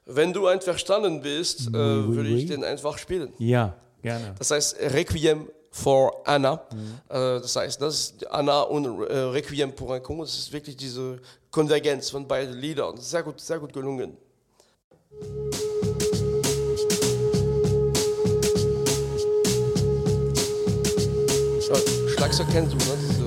wenn 0.04 0.32
du 0.32 0.46
einverstanden 0.46 1.22
bist, 1.22 1.68
äh, 1.68 1.72
würde 1.72 2.28
ich 2.28 2.46
den 2.46 2.64
einfach 2.64 2.98
spielen. 2.98 3.32
Ja, 3.38 3.76
gerne. 4.02 4.34
Das 4.38 4.50
heißt 4.50 4.78
Requiem 4.80 5.48
for 5.70 6.22
Anna. 6.26 6.62
Mhm. 6.72 7.00
Äh, 7.08 7.40
das 7.40 7.56
heißt, 7.56 7.80
das 7.80 7.94
ist 7.94 8.26
Anna 8.30 8.62
und 8.62 8.84
äh, 8.84 9.16
Requiem 9.16 9.72
pour 9.72 9.90
un 9.90 10.02
con. 10.02 10.18
Das 10.18 10.36
ist 10.36 10.52
wirklich 10.52 10.76
diese 10.76 11.20
Konvergenz 11.50 12.10
von 12.10 12.26
beiden 12.26 12.58
Liedern. 12.58 12.96
Sehr 12.98 13.22
gut, 13.22 13.40
sehr 13.40 13.58
gut 13.58 13.72
gelungen. 13.72 14.16
Schlagzeug 22.16 22.46
kennst 22.52 22.72
du, 22.72 22.76
ne? 22.76 23.19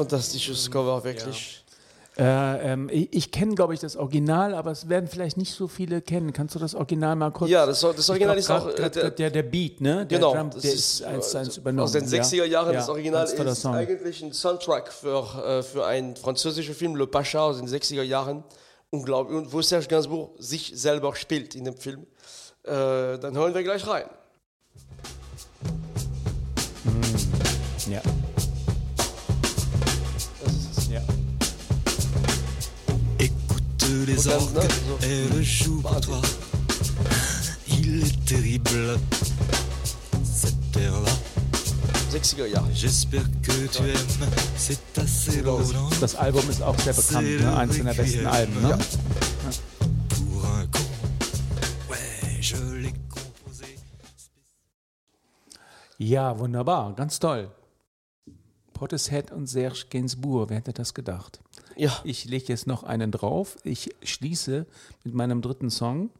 Fantastisches 0.00 0.70
Cover, 0.70 1.02
wirklich. 1.04 1.64
Äh, 2.18 2.72
ähm, 2.72 2.88
ich 2.92 3.08
ich 3.12 3.30
kenne, 3.30 3.54
glaube 3.54 3.72
ich, 3.72 3.80
das 3.80 3.96
Original, 3.96 4.52
aber 4.54 4.72
es 4.72 4.88
werden 4.88 5.08
vielleicht 5.08 5.36
nicht 5.36 5.54
so 5.54 5.68
viele 5.68 6.02
kennen. 6.02 6.32
Kannst 6.32 6.54
du 6.54 6.58
das 6.58 6.74
Original 6.74 7.14
mal 7.16 7.30
kurz? 7.30 7.50
Ja, 7.50 7.64
das, 7.64 7.80
das 7.80 8.10
Original 8.10 8.34
Ich 8.36 8.40
ist 8.40 8.46
glaub, 8.46 8.62
auch. 8.66 8.74
grad- 8.74 8.96
äh, 8.96 9.00
grad- 9.00 9.18
der, 9.18 9.30
der 9.30 9.42
Beat, 9.44 9.80
ne? 9.80 10.04
Der 10.06 10.18
Genau, 10.18 10.34
Drum, 10.34 10.50
das 10.50 10.62
der 10.62 10.72
ist 10.72 11.00
ist 11.00 11.02
eins 11.04 11.30
zu 11.30 11.38
eins 11.38 11.56
äh, 11.56 11.60
übernommen. 11.60 11.84
aus 11.84 11.92
den 11.92 12.04
ja. 12.08 12.22
60er 12.22 12.44
Jahren. 12.44 12.66
Ja, 12.74 12.80
das 12.80 12.88
Original 12.88 13.24
ist 13.24 13.60
Song. 13.60 13.74
eigentlich 13.74 14.22
ein 14.22 14.32
Soundtrack 14.32 14.92
für, 14.92 15.22
äh, 15.46 15.62
für 15.62 15.86
einen 15.86 16.16
französischen 16.16 16.74
Film, 16.74 16.96
Le 16.96 17.06
Pacha 17.06 17.40
aus 17.40 17.58
den 17.58 17.68
60er 17.68 18.02
Jahren. 18.02 18.42
Unglaublich. 18.90 19.38
Und 19.38 19.52
wo 19.52 19.62
Serge 19.62 19.86
Gainsbourg 19.86 20.32
sich 20.38 20.72
selber 20.74 21.14
spielt 21.14 21.54
in 21.54 21.64
dem 21.64 21.76
Film. 21.76 22.06
Äh, 22.64 23.18
dann 23.18 23.34
hören 23.36 23.54
wir 23.54 23.62
gleich 23.62 23.86
rein. 23.86 24.04
Ja. 27.88 28.02
Écoute 34.02 34.24
les 35.02 35.06
elle 35.06 35.42
joue 35.42 35.82
pour 35.82 36.00
toi. 36.00 36.22
Il 37.68 38.02
est 38.02 38.24
terrible, 38.24 38.98
cette 40.24 40.72
terre-là. 40.72 41.10
60er 42.10 42.50
Jahre. 42.50 42.66
J'espère 42.72 43.24
que 43.42 43.66
tu 43.66 43.82
aimes, 43.82 44.30
c'est 44.56 44.98
assez 44.98 45.42
Das 46.00 46.14
Album 46.14 46.48
ist 46.48 46.62
auch 46.62 46.78
sehr 46.78 46.94
bekannt, 46.94 47.40
ne? 47.40 47.56
eins 47.56 47.76
seiner 47.76 47.94
besten 47.94 48.26
Alben. 48.26 48.62
Ne? 48.62 48.78
composé. 53.10 53.66
Ja, 55.98 56.38
wunderbar, 56.38 56.94
ganz 56.94 57.18
toll. 57.18 57.50
Portishead 58.72 59.30
und 59.30 59.46
Serge 59.46 59.84
Gainsbourg, 59.90 60.48
wer 60.48 60.56
hätte 60.56 60.72
das 60.72 60.94
gedacht? 60.94 61.40
Ja, 61.76 62.00
Ich 62.04 62.24
lege 62.24 62.46
jetzt 62.48 62.66
noch 62.66 62.82
einen 62.82 63.10
drauf. 63.10 63.56
Ich 63.64 63.90
schließe 64.02 64.66
mit 65.04 65.14
meinem 65.14 65.42
dritten 65.42 65.70
Song. 65.70 66.10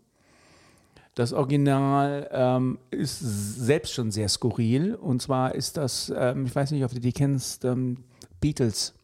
Das 1.14 1.32
Original 1.32 2.28
ähm, 2.32 2.78
ist 2.90 3.18
selbst 3.18 3.92
schon 3.92 4.10
sehr 4.10 4.28
skurril. 4.28 4.94
Und 4.94 5.20
zwar 5.20 5.54
ist 5.54 5.76
das, 5.76 6.12
ähm, 6.16 6.46
ich 6.46 6.54
weiß 6.54 6.70
nicht, 6.70 6.84
ob 6.84 6.92
du 6.92 7.00
die 7.00 7.12
kennst, 7.12 7.64
ähm, 7.64 8.04
Beatles 8.40 8.94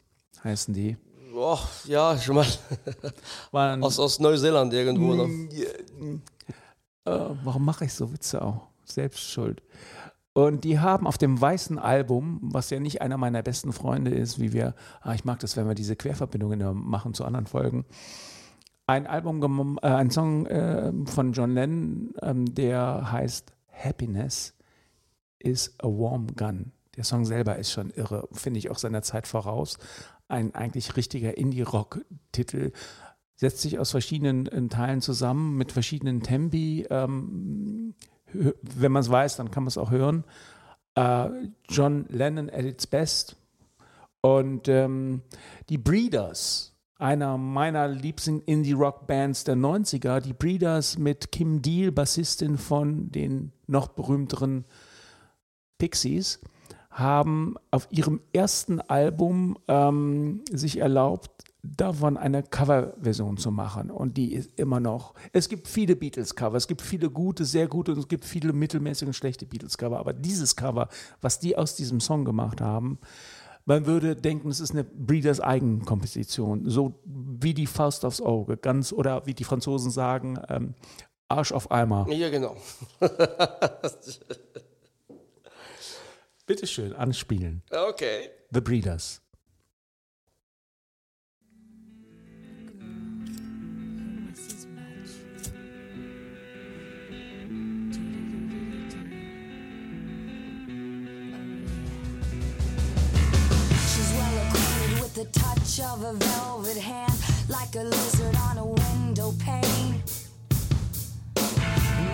heißen 0.44 0.72
die. 0.72 0.96
oh, 1.34 1.58
ja, 1.84 2.16
schon 2.18 2.36
mal 2.36 2.46
Waren, 3.50 3.82
aus, 3.82 3.98
aus 3.98 4.18
Neuseeland 4.18 4.72
irgendwo. 4.72 5.14
Ne? 5.14 5.48
äh, 7.04 7.20
warum 7.44 7.64
mache 7.64 7.84
ich 7.84 7.92
so 7.92 8.10
Witze 8.12 8.40
auch? 8.40 8.68
Selbst 8.84 9.20
schuld. 9.20 9.62
Und 10.36 10.64
die 10.64 10.80
haben 10.80 11.06
auf 11.06 11.16
dem 11.16 11.40
weißen 11.40 11.78
Album, 11.78 12.40
was 12.42 12.68
ja 12.68 12.78
nicht 12.78 13.00
einer 13.00 13.16
meiner 13.16 13.42
besten 13.42 13.72
Freunde 13.72 14.10
ist, 14.10 14.38
wie 14.38 14.52
wir, 14.52 14.74
ah, 15.00 15.14
ich 15.14 15.24
mag 15.24 15.38
das, 15.38 15.56
wenn 15.56 15.66
wir 15.66 15.74
diese 15.74 15.96
Querverbindungen 15.96 16.76
machen 16.76 17.14
zu 17.14 17.24
anderen 17.24 17.46
Folgen, 17.46 17.86
ein 18.86 19.06
Album, 19.06 19.78
äh, 19.80 19.86
ein 19.86 20.10
Song 20.10 20.44
äh, 20.44 20.92
von 21.06 21.32
John 21.32 21.54
Lennon, 21.54 22.12
ähm, 22.20 22.54
der 22.54 23.10
heißt 23.10 23.54
Happiness 23.72 24.52
is 25.38 25.74
a 25.78 25.86
Warm 25.86 26.26
Gun. 26.36 26.72
Der 26.96 27.04
Song 27.04 27.24
selber 27.24 27.56
ist 27.56 27.72
schon 27.72 27.88
irre, 27.88 28.28
finde 28.32 28.58
ich 28.58 28.70
auch 28.70 28.76
seiner 28.76 29.00
Zeit 29.00 29.26
voraus. 29.26 29.78
Ein 30.28 30.54
eigentlich 30.54 30.98
richtiger 30.98 31.38
Indie-Rock-Titel. 31.38 32.72
Setzt 33.36 33.62
sich 33.62 33.78
aus 33.78 33.90
verschiedenen 33.90 34.48
äh, 34.48 34.68
Teilen 34.68 35.00
zusammen 35.00 35.56
mit 35.56 35.72
verschiedenen 35.72 36.20
Tempi. 36.22 36.86
Ähm, 36.90 37.94
wenn 38.62 38.92
man 38.92 39.00
es 39.00 39.10
weiß, 39.10 39.36
dann 39.36 39.50
kann 39.50 39.62
man 39.64 39.68
es 39.68 39.78
auch 39.78 39.90
hören. 39.90 40.24
Äh, 40.94 41.28
John 41.68 42.06
Lennon 42.08 42.50
at 42.50 42.64
its 42.64 42.86
best. 42.86 43.36
Und 44.20 44.68
ähm, 44.68 45.22
die 45.68 45.78
Breeders, 45.78 46.74
einer 46.98 47.36
meiner 47.36 47.88
liebsten 47.88 48.40
Indie-Rock-Bands 48.40 49.44
der 49.44 49.56
90er, 49.56 50.20
die 50.20 50.32
Breeders 50.32 50.98
mit 50.98 51.30
Kim 51.30 51.62
Deal, 51.62 51.92
Bassistin 51.92 52.58
von 52.58 53.12
den 53.12 53.52
noch 53.66 53.88
berühmteren 53.88 54.64
Pixies, 55.78 56.40
haben 56.90 57.56
auf 57.70 57.88
ihrem 57.90 58.22
ersten 58.32 58.80
Album 58.80 59.58
ähm, 59.68 60.42
sich 60.50 60.78
erlaubt, 60.78 61.35
davon 61.76 62.16
eine 62.16 62.42
Coverversion 62.42 63.36
zu 63.36 63.50
machen. 63.50 63.90
Und 63.90 64.16
die 64.16 64.32
ist 64.32 64.50
immer 64.58 64.80
noch. 64.80 65.14
Es 65.32 65.48
gibt 65.48 65.68
viele 65.68 65.96
Beatles-Cover, 65.96 66.56
es 66.56 66.68
gibt 66.68 66.82
viele 66.82 67.10
gute, 67.10 67.44
sehr 67.44 67.68
gute 67.68 67.92
und 67.92 67.98
es 67.98 68.08
gibt 68.08 68.24
viele 68.24 68.52
mittelmäßige 68.52 69.08
und 69.08 69.14
schlechte 69.14 69.46
Beatles-Cover. 69.46 69.98
Aber 69.98 70.12
dieses 70.12 70.56
Cover, 70.56 70.88
was 71.20 71.38
die 71.38 71.56
aus 71.56 71.74
diesem 71.76 72.00
Song 72.00 72.24
gemacht 72.24 72.60
haben, 72.60 72.98
Man 73.68 73.84
würde 73.84 74.14
denken, 74.14 74.48
es 74.48 74.60
ist 74.60 74.70
eine 74.70 74.84
Breeders 74.84 75.40
Eigenkomposition, 75.40 76.70
so 76.70 77.00
wie 77.04 77.52
die 77.52 77.66
Faust 77.66 78.04
aufs 78.04 78.20
Auge, 78.20 78.56
ganz 78.56 78.92
oder 78.92 79.26
wie 79.26 79.34
die 79.34 79.42
Franzosen 79.42 79.90
sagen, 79.90 80.38
ähm, 80.48 80.74
Arsch 81.28 81.50
auf 81.50 81.72
Eimer. 81.72 82.06
Ja, 82.08 82.30
genau. 82.30 82.56
Bitteschön, 86.46 86.92
anspielen. 86.92 87.64
Okay. 87.72 88.30
The 88.52 88.60
Breeders. 88.60 89.20
Of 105.80 106.04
a 106.04 106.12
velvet 106.14 106.76
hand, 106.76 107.12
like 107.48 107.74
a 107.74 107.82
lizard 107.82 108.36
on 108.36 108.56
a 108.56 108.64
window 108.64 109.34
pane. 109.38 110.02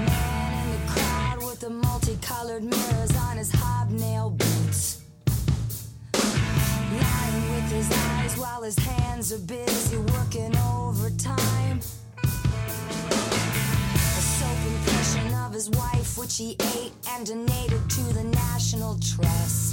Man 0.07 0.65
in 0.65 0.71
the 0.73 0.79
crowd 0.91 1.37
with 1.45 1.61
the 1.61 1.71
multicolored 1.71 2.65
mirrors 2.65 3.17
on 3.17 3.37
his 3.37 3.53
hobnail 3.53 4.31
boots. 4.31 5.03
Lying 6.15 7.55
with 7.55 7.71
his 7.71 7.93
eyes 7.93 8.37
while 8.37 8.63
his 8.63 8.79
hands 8.79 9.33
are 9.33 9.39
busy 9.39 9.99
working 9.99 10.57
overtime. 10.57 11.79
A 12.19 14.23
soap 14.37 14.59
impression 14.67 15.35
of 15.35 15.53
his 15.53 15.71
wife, 15.71 16.19
which 16.19 16.37
he 16.37 16.57
ate 16.77 16.93
and 17.11 17.27
donated 17.27 17.89
to 17.91 18.03
the 18.15 18.25
National 18.25 18.99
Trust. 18.99 19.72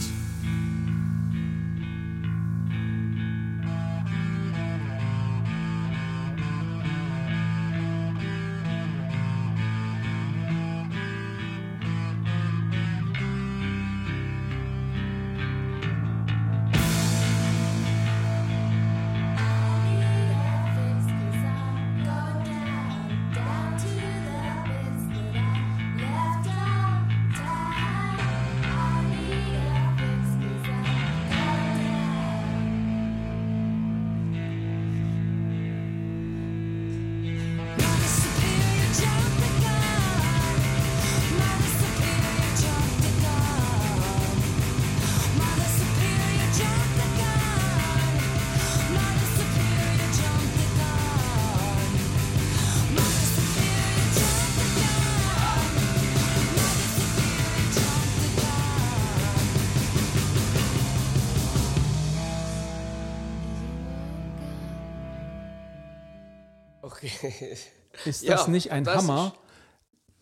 Ist 68.05 68.23
Ja, 68.23 68.35
das 68.35 68.47
nicht 68.47 68.71
ein 68.71 68.83
das 68.83 68.95
Hammer? 68.97 69.33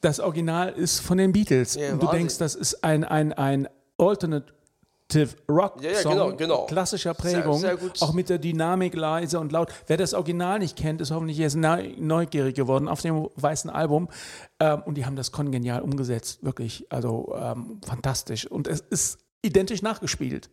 Das 0.02 0.20
Original 0.20 0.70
ist 0.70 1.00
von 1.00 1.18
den 1.18 1.32
Beatles. 1.32 1.76
Ja, 1.76 1.92
Und 1.94 2.02
du 2.04 2.08
denkst, 2.08 2.38
das 2.38 2.56
ist 2.56 2.84
ein, 2.84 3.04
ein, 3.04 3.34
ein 3.34 3.68
Alternative 3.98 5.36
Rock 5.50 5.82
Ja, 5.82 5.92
ja, 5.92 5.96
Song 6.02 6.12
genau, 6.14 6.36
genau. 6.36 6.66
klassischer 6.66 7.14
Sehr- 7.16 7.32
Prägung, 7.42 7.60
sehr 7.60 7.78
gut. 7.78 8.02
auch 8.02 8.14
mit 8.14 8.30
der 8.30 8.38
Dynamik 8.38 8.94
leise 8.96 9.40
und 9.40 9.52
laut. 9.52 9.70
Wer 9.88 9.98
das 9.98 10.14
Original 10.14 10.60
nicht 10.60 10.76
kennt, 10.78 11.02
ist 11.02 11.12
hoffentlich 11.12 11.38
jetzt 11.38 11.56
neu- 11.56 11.94
neugierig 11.98 12.56
geworden 12.56 12.88
auf 12.88 13.02
dem 13.02 13.28
weißen 13.36 13.70
Album. 13.70 14.08
Ähm, 14.60 14.82
und 14.86 14.96
die 14.96 15.06
haben 15.06 15.16
das 15.16 15.32
kongenial 15.32 15.82
umgesetzt, 15.82 16.44
wirklich, 16.44 16.86
also 16.90 17.36
ähm, 17.40 17.80
fantastisch. 17.86 18.46
Und 18.46 18.68
es 18.68 18.82
ist 18.82 19.20
identisch 19.42 19.82
nachgespielt. 19.82 20.50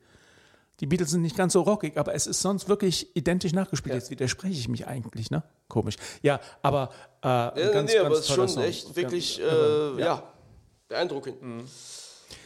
Die 0.80 0.86
Beatles 0.86 1.10
sind 1.10 1.22
nicht 1.22 1.36
ganz 1.36 1.52
so 1.52 1.62
rockig, 1.62 1.96
aber 1.96 2.14
es 2.14 2.26
ist 2.26 2.42
sonst 2.42 2.68
wirklich 2.68 3.14
identisch 3.16 3.52
nachgespielt. 3.52 3.94
Jetzt 3.94 4.10
widerspreche 4.10 4.58
ich 4.58 4.68
mich 4.68 4.86
eigentlich, 4.86 5.30
ne? 5.30 5.42
Komisch. 5.68 5.96
Ja, 6.22 6.40
aber 6.62 6.90
äh, 7.22 7.28
Ja, 7.28 7.50
ganz, 7.72 7.92
nee, 7.92 7.98
aber 7.98 8.08
ganz 8.10 8.20
es 8.20 8.28
ist 8.28 8.34
schon 8.34 8.48
Song. 8.48 8.62
echt 8.64 8.96
wirklich, 8.96 9.38
Ganz- 9.38 9.52
äh, 9.52 10.00
ja. 10.02 10.22
beeindruckend. 10.88 11.36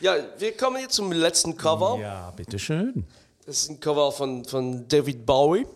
Ja, 0.00 0.14
wir 0.38 0.56
kommen 0.56 0.80
jetzt 0.80 0.94
zum 0.94 1.10
letzten 1.10 1.56
Cover. 1.56 1.98
Ja, 2.00 2.30
bitteschön. 2.32 3.06
Das 3.46 3.62
ist 3.62 3.70
ein 3.70 3.80
Cover 3.80 4.12
von, 4.12 4.44
von 4.44 4.86
David 4.86 5.24
Bowie. 5.24 5.66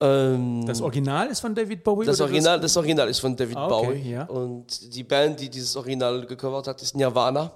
Ähm, 0.00 0.64
Das 0.66 0.80
Original 0.80 1.26
ist 1.28 1.40
von 1.40 1.54
David 1.54 1.82
Bowie? 1.82 2.06
das, 2.06 2.20
Original, 2.20 2.60
das 2.60 2.76
Original 2.76 3.08
ist 3.08 3.18
von 3.18 3.34
David 3.34 3.56
Ah, 3.56 3.66
okay, 3.66 3.86
Bowie. 3.86 4.10
ja. 4.10 4.24
Und 4.26 4.94
die 4.94 5.02
Band, 5.02 5.40
die 5.40 5.48
dieses 5.48 5.74
Original 5.74 6.24
gecovert 6.26 6.68
hat, 6.68 6.80
ist 6.80 6.94
Nirvana. 6.94 7.50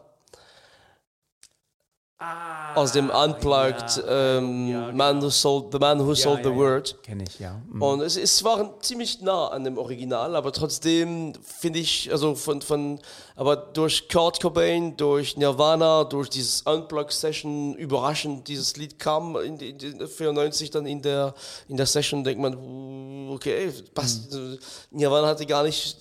Aus 2.74 2.92
dem 2.92 3.10
Unplugged 3.10 4.02
ähm, 4.08 4.68
ja. 4.68 4.92
Man 4.92 5.22
Who 5.22 5.30
Sold, 5.30 5.72
The 5.72 5.78
Man 5.78 6.06
Who 6.06 6.14
Sold 6.14 6.44
the 6.44 6.54
Word. 6.54 6.96
Kenne 7.02 7.24
ich, 7.28 7.38
ja. 7.38 7.60
Mhm. 7.70 7.82
Und 7.82 8.00
es 8.00 8.16
ist 8.16 8.36
zwar 8.36 8.80
ziemlich 8.80 9.20
nah 9.20 9.48
an 9.48 9.64
dem 9.64 9.78
Original, 9.78 10.36
aber 10.36 10.52
trotzdem 10.52 11.32
finde 11.42 11.78
ich, 11.78 12.10
also 12.12 12.34
von, 12.34 12.62
von, 12.62 13.00
aber 13.36 13.56
durch 13.56 14.08
Kurt 14.08 14.40
Cobain, 14.40 14.96
durch 14.96 15.36
Nirvana, 15.36 16.04
durch 16.04 16.28
dieses 16.28 16.62
Unplugged-Session 16.62 17.74
überraschend 17.74 18.48
dieses 18.48 18.76
Lied 18.76 18.98
kam 18.98 19.36
in, 19.36 19.58
in, 19.58 19.78
die 19.78 20.06
94 20.06 20.70
dann 20.70 20.86
in 20.86 21.02
der, 21.02 21.34
in 21.68 21.76
der 21.76 21.86
Session, 21.86 22.24
denkt 22.24 22.40
man, 22.40 23.30
okay, 23.30 23.72
passt, 23.94 24.32
Mhm. 24.32 24.58
Nirvana 24.90 25.26
hatte 25.28 25.46
gar 25.46 25.62
nicht, 25.62 25.96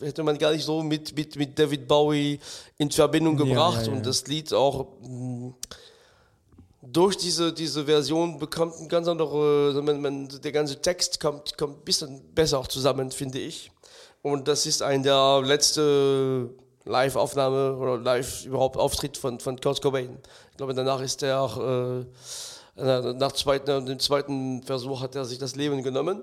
hätte 0.00 0.22
man 0.22 0.38
gar 0.38 0.52
nicht 0.52 0.64
so 0.64 0.82
mit, 0.82 1.16
mit, 1.16 1.36
mit 1.36 1.58
David 1.58 1.86
Bowie 1.86 2.38
in 2.78 2.90
Verbindung 2.90 3.38
Ja, 3.38 3.44
gebracht 3.44 3.82
ja, 3.82 3.86
ja. 3.88 3.92
und 3.92 4.06
das 4.06 4.26
Lied 4.26 4.52
auch, 4.52 4.86
mh, 5.02 5.52
durch 6.82 7.16
diese, 7.16 7.52
diese 7.52 7.84
Version 7.84 8.38
bekommt 8.38 8.74
ein 8.80 8.88
ganz 8.88 9.06
andere, 9.06 9.68
also 9.68 9.82
man, 9.82 10.00
man, 10.00 10.28
der 10.28 10.52
ganze 10.52 10.80
Text 10.80 11.20
kommt, 11.20 11.58
kommt 11.58 11.78
ein 11.78 11.84
bisschen 11.84 12.34
besser 12.34 12.58
auch 12.58 12.68
zusammen, 12.68 13.10
finde 13.10 13.38
ich. 13.38 13.70
Und 14.22 14.48
das 14.48 14.66
ist 14.66 14.82
ein 14.82 15.02
der 15.02 15.42
letzte 15.44 16.50
Live-Aufnahme 16.84 17.76
oder 17.76 17.98
live 17.98 18.46
überhaupt 18.46 18.76
Auftritt 18.76 19.16
von, 19.16 19.40
von 19.40 19.60
Kurt 19.60 19.82
Cobain. 19.82 20.18
Ich 20.50 20.56
glaube, 20.56 20.74
danach 20.74 21.00
ist 21.00 21.22
er 21.22 21.40
auch, 21.40 21.58
äh, 21.58 22.04
nach, 22.76 23.32
zweiten, 23.32 23.86
dem 23.86 23.98
zweiten 23.98 24.62
Versuch 24.62 25.02
hat 25.02 25.14
er 25.14 25.24
sich 25.24 25.38
das 25.38 25.56
Leben 25.56 25.82
genommen. 25.82 26.22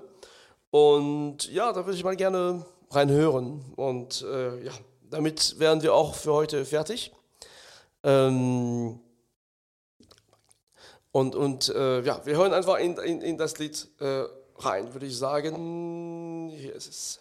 Und 0.70 1.50
ja, 1.52 1.72
da 1.72 1.86
würde 1.86 1.96
ich 1.96 2.04
mal 2.04 2.16
gerne 2.16 2.64
reinhören. 2.90 3.64
Und 3.76 4.22
äh, 4.22 4.64
ja, 4.64 4.72
damit 5.10 5.58
wären 5.58 5.82
wir 5.82 5.94
auch 5.94 6.14
für 6.14 6.32
heute 6.32 6.64
fertig. 6.64 7.12
Ähm, 8.02 9.00
und, 11.12 11.34
und 11.34 11.68
äh, 11.70 12.00
ja, 12.02 12.24
wir 12.24 12.36
hören 12.36 12.52
einfach 12.52 12.78
in, 12.78 12.96
in, 12.98 13.22
in 13.22 13.38
das 13.38 13.58
Lied 13.58 13.88
äh, 14.00 14.24
rein, 14.56 14.92
würde 14.92 15.06
ich 15.06 15.16
sagen. 15.16 16.50
Hier 16.54 16.74
ist 16.74 16.88
es. 16.88 17.20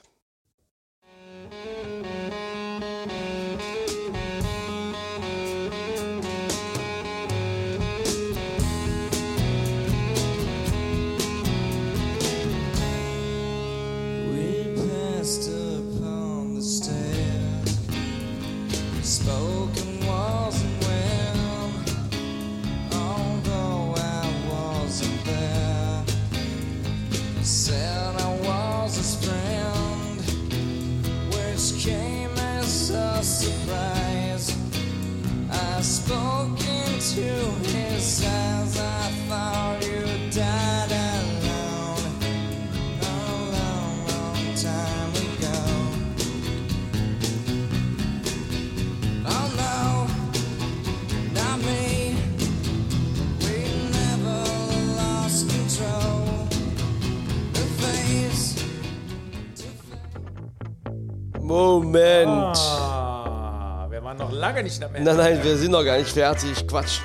Moment. 61.47 62.57
Ah, 62.57 63.87
wir 63.89 64.03
waren 64.03 64.17
noch 64.17 64.33
lange 64.33 64.61
nicht 64.63 64.83
am 64.83 64.93
Ende. 64.93 65.13
Nein, 65.13 65.35
nein, 65.35 65.43
wir 65.43 65.55
sind 65.55 65.71
noch 65.71 65.83
gar 65.85 65.97
nicht 65.97 66.11
fertig. 66.11 66.67
Quatsch. 66.67 66.99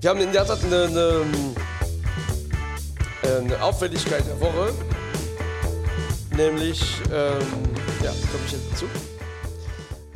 Wir 0.00 0.10
haben 0.10 0.20
in 0.20 0.32
der 0.32 0.44
Tat 0.44 0.58
eine, 0.64 0.86
eine, 0.86 1.24
eine 3.38 3.62
Auffälligkeit 3.62 4.26
der 4.26 4.40
Woche. 4.40 4.74
Nämlich, 6.36 6.82
ähm, 7.12 7.38
ja, 8.02 8.10
komme 8.10 8.44
ich 8.46 8.52
jetzt 8.52 8.72
dazu. 8.72 8.86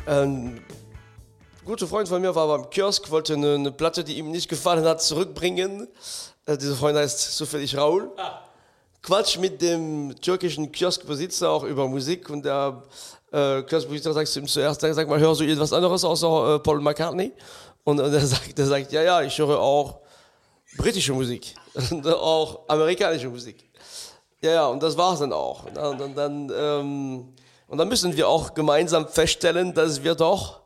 Ein 0.06 0.60
guter 1.64 1.86
Freund 1.86 2.08
von 2.08 2.20
mir 2.20 2.34
war 2.34 2.48
beim 2.58 2.70
Kiosk, 2.70 3.08
wollte 3.12 3.34
eine, 3.34 3.54
eine 3.54 3.70
Platte, 3.70 4.02
die 4.02 4.18
ihm 4.18 4.32
nicht 4.32 4.48
gefallen 4.48 4.84
hat, 4.84 5.00
zurückbringen. 5.00 5.86
Äh, 6.44 6.58
dieser 6.58 6.74
Freund 6.74 6.98
heißt 6.98 7.36
zufällig 7.36 7.76
Raul. 7.76 8.10
Quatsch 9.04 9.36
mit 9.36 9.60
dem 9.60 10.14
türkischen 10.18 10.72
Kioskbesitzer 10.72 11.50
auch 11.50 11.64
über 11.64 11.86
Musik 11.86 12.30
und 12.30 12.42
der 12.42 12.82
äh, 13.32 13.62
Kioskbesitzer 13.62 14.14
sagt 14.14 14.28
zu 14.28 14.38
ihm 14.40 14.48
zuerst, 14.48 14.80
sag, 14.80 15.06
mal, 15.06 15.20
hörst 15.20 15.42
du 15.42 15.44
irgendwas 15.44 15.74
anderes 15.74 16.02
außer 16.04 16.54
äh, 16.54 16.58
Paul 16.60 16.80
McCartney? 16.80 17.32
Und, 17.84 18.00
und 18.00 18.14
er, 18.14 18.20
sagt, 18.26 18.58
er 18.58 18.64
sagt, 18.64 18.92
ja, 18.92 19.02
ja, 19.02 19.20
ich 19.20 19.38
höre 19.38 19.60
auch 19.60 19.98
britische 20.78 21.12
Musik 21.12 21.54
und 21.90 22.06
auch 22.06 22.60
amerikanische 22.66 23.28
Musik. 23.28 23.70
Ja, 24.40 24.52
ja, 24.52 24.66
und 24.68 24.82
das 24.82 24.96
war's 24.96 25.18
dann 25.18 25.34
auch. 25.34 25.66
Und 25.66 25.76
dann, 25.76 25.98
dann, 25.98 26.14
dann, 26.14 26.52
ähm, 26.56 27.34
und 27.68 27.76
dann 27.76 27.88
müssen 27.88 28.16
wir 28.16 28.26
auch 28.26 28.54
gemeinsam 28.54 29.06
feststellen, 29.06 29.74
dass 29.74 30.02
wir 30.02 30.14
doch, 30.14 30.62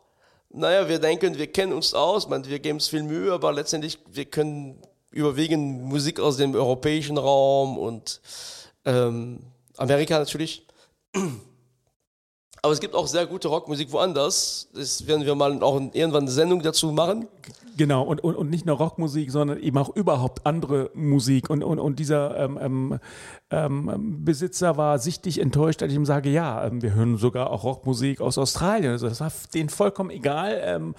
naja, 0.51 0.88
wir 0.88 1.01
denken, 1.01 1.37
wir 1.37 1.48
kennen 1.48 1.72
uns 1.72 1.92
aus, 1.92 2.29
man, 2.29 2.44
wir 2.44 2.61
geben 2.61 2.77
uns 2.77 2.87
viel 2.87 3.03
Mühe, 3.03 3.33
aber 3.33 3.53
letztendlich, 3.53 3.98
wir 4.07 4.27
können 4.27 4.81
überwiegend 5.11 5.83
Musik 5.83 6.21
aus 6.21 6.37
dem 6.37 6.55
europäischen 6.55 7.18
Raum 7.18 7.79
und 7.79 8.21
ähm, 8.85 9.40
Amerika 9.77 10.18
natürlich. 10.18 10.66
Aber 12.62 12.73
es 12.73 12.81
gibt 12.81 12.94
auch 12.94 13.07
sehr 13.07 13.27
gute 13.27 13.49
Rockmusik 13.49 13.92
woanders. 13.92 14.68
Das 14.75 15.07
werden 15.07 15.25
wir 15.25 15.35
mal 15.35 15.62
auch 15.62 15.81
irgendwann 15.92 16.23
eine 16.23 16.31
Sendung 16.31 16.61
dazu 16.62 16.90
machen. 16.90 17.29
Genau, 17.77 18.03
und, 18.03 18.25
und, 18.25 18.35
und 18.35 18.51
nicht 18.51 18.66
nur 18.66 18.77
Rockmusik, 18.77 19.31
sondern 19.31 19.61
eben 19.61 19.79
auch 19.79 19.94
überhaupt 19.94 20.44
andere 20.44 20.90
Musik. 20.94 21.49
Und, 21.49 21.62
und, 21.62 21.79
und 21.79 22.01
dieser 22.01 22.37
ähm, 22.37 22.59
ähm, 22.61 23.01
ähm, 23.51 24.25
Besitzer 24.25 24.77
war 24.77 24.99
sichtlich 24.99 25.40
enttäuscht, 25.40 25.81
als 25.83 25.92
ich 25.92 25.97
ihm 25.97 26.05
sage, 26.05 26.29
ja, 26.29 26.66
ähm, 26.66 26.83
wir 26.83 26.94
hören 26.94 27.16
sogar 27.16 27.51
auch 27.51 27.62
Rockmusik 27.62 28.21
aus 28.21 28.37
Australien. 28.37 28.90
Also 28.90 29.09
das 29.09 29.21
war 29.21 29.31
denen 29.55 29.68
vollkommen 29.68 30.11
egal, 30.11 30.61
ähm, 30.64 30.97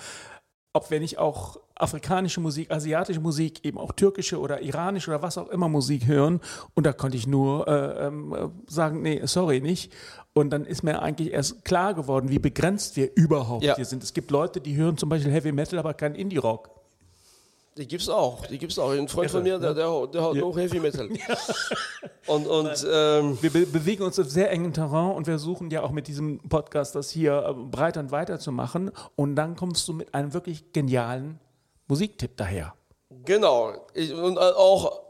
ob 0.73 0.91
wir 0.91 0.99
nicht 0.99 1.17
auch 1.17 1.59
afrikanische 1.75 2.41
Musik, 2.41 2.71
asiatische 2.71 3.19
Musik, 3.19 3.65
eben 3.65 3.77
auch 3.77 3.91
türkische 3.93 4.39
oder 4.39 4.61
iranische 4.61 5.09
oder 5.11 5.21
was 5.21 5.37
auch 5.37 5.49
immer 5.49 5.67
Musik 5.69 6.05
hören. 6.05 6.41
Und 6.75 6.85
da 6.85 6.93
konnte 6.93 7.17
ich 7.17 7.25
nur 7.25 7.67
äh, 7.67 8.07
ähm, 8.07 8.33
äh, 8.33 8.49
sagen, 8.71 9.01
nee, 9.01 9.21
sorry, 9.25 9.61
nicht. 9.61 9.91
Und 10.33 10.51
dann 10.51 10.65
ist 10.65 10.83
mir 10.83 11.01
eigentlich 11.01 11.31
erst 11.33 11.65
klar 11.65 11.93
geworden, 11.93 12.29
wie 12.29 12.39
begrenzt 12.39 12.97
wir 12.97 13.09
überhaupt 13.15 13.63
Ja. 13.63 13.75
hier 13.75 13.85
sind. 13.85 14.03
Es 14.03 14.13
gibt 14.13 14.29
Leute, 14.29 14.61
die 14.61 14.75
hören 14.75 14.97
zum 14.97 15.09
Beispiel 15.09 15.31
Heavy 15.31 15.51
Metal, 15.51 15.79
aber 15.79 15.93
kein 15.93 16.13
Indie-Rock. 16.15 16.69
Die 17.79 17.87
gibt's 17.87 18.09
auch. 18.09 18.45
Die 18.47 18.57
gibt's 18.57 18.77
auch. 18.77 18.91
Ein 18.91 19.07
Freund 19.07 19.31
von 19.31 19.41
mir, 19.41 19.57
der, 19.57 19.73
der, 19.73 20.07
der 20.07 20.21
hat 20.21 20.43
auch 20.43 20.57
Heavy 20.57 20.81
Metal. 20.81 21.09
Und, 22.27 22.45
und 22.45 22.85
ähm, 22.91 23.37
Wir 23.41 23.49
be 23.49 23.65
bewegen 23.65 24.03
uns 24.03 24.19
auf 24.19 24.29
sehr 24.29 24.51
engem 24.51 24.71
Terrain 24.71 25.15
und 25.15 25.25
wir 25.25 25.39
suchen 25.39 25.71
ja 25.71 25.81
auch 25.81 25.89
mit 25.89 26.07
diesem 26.07 26.37
Podcast 26.47 26.93
das 26.93 27.09
hier 27.09 27.43
äh, 27.43 27.53
breiter 27.53 28.01
und 28.01 28.11
weiter 28.11 28.37
zu 28.37 28.51
machen. 28.51 28.91
Und 29.15 29.35
dann 29.35 29.55
kommst 29.55 29.87
du 29.87 29.93
mit 29.93 30.13
einem 30.13 30.31
wirklich 30.33 30.71
genialen 30.71 31.39
Musiktipp 31.87 32.37
daher. 32.37 32.75
Genau. 33.25 33.73
Ich, 33.95 34.13
und 34.13 34.37
äh, 34.37 34.41
auch 34.41 35.01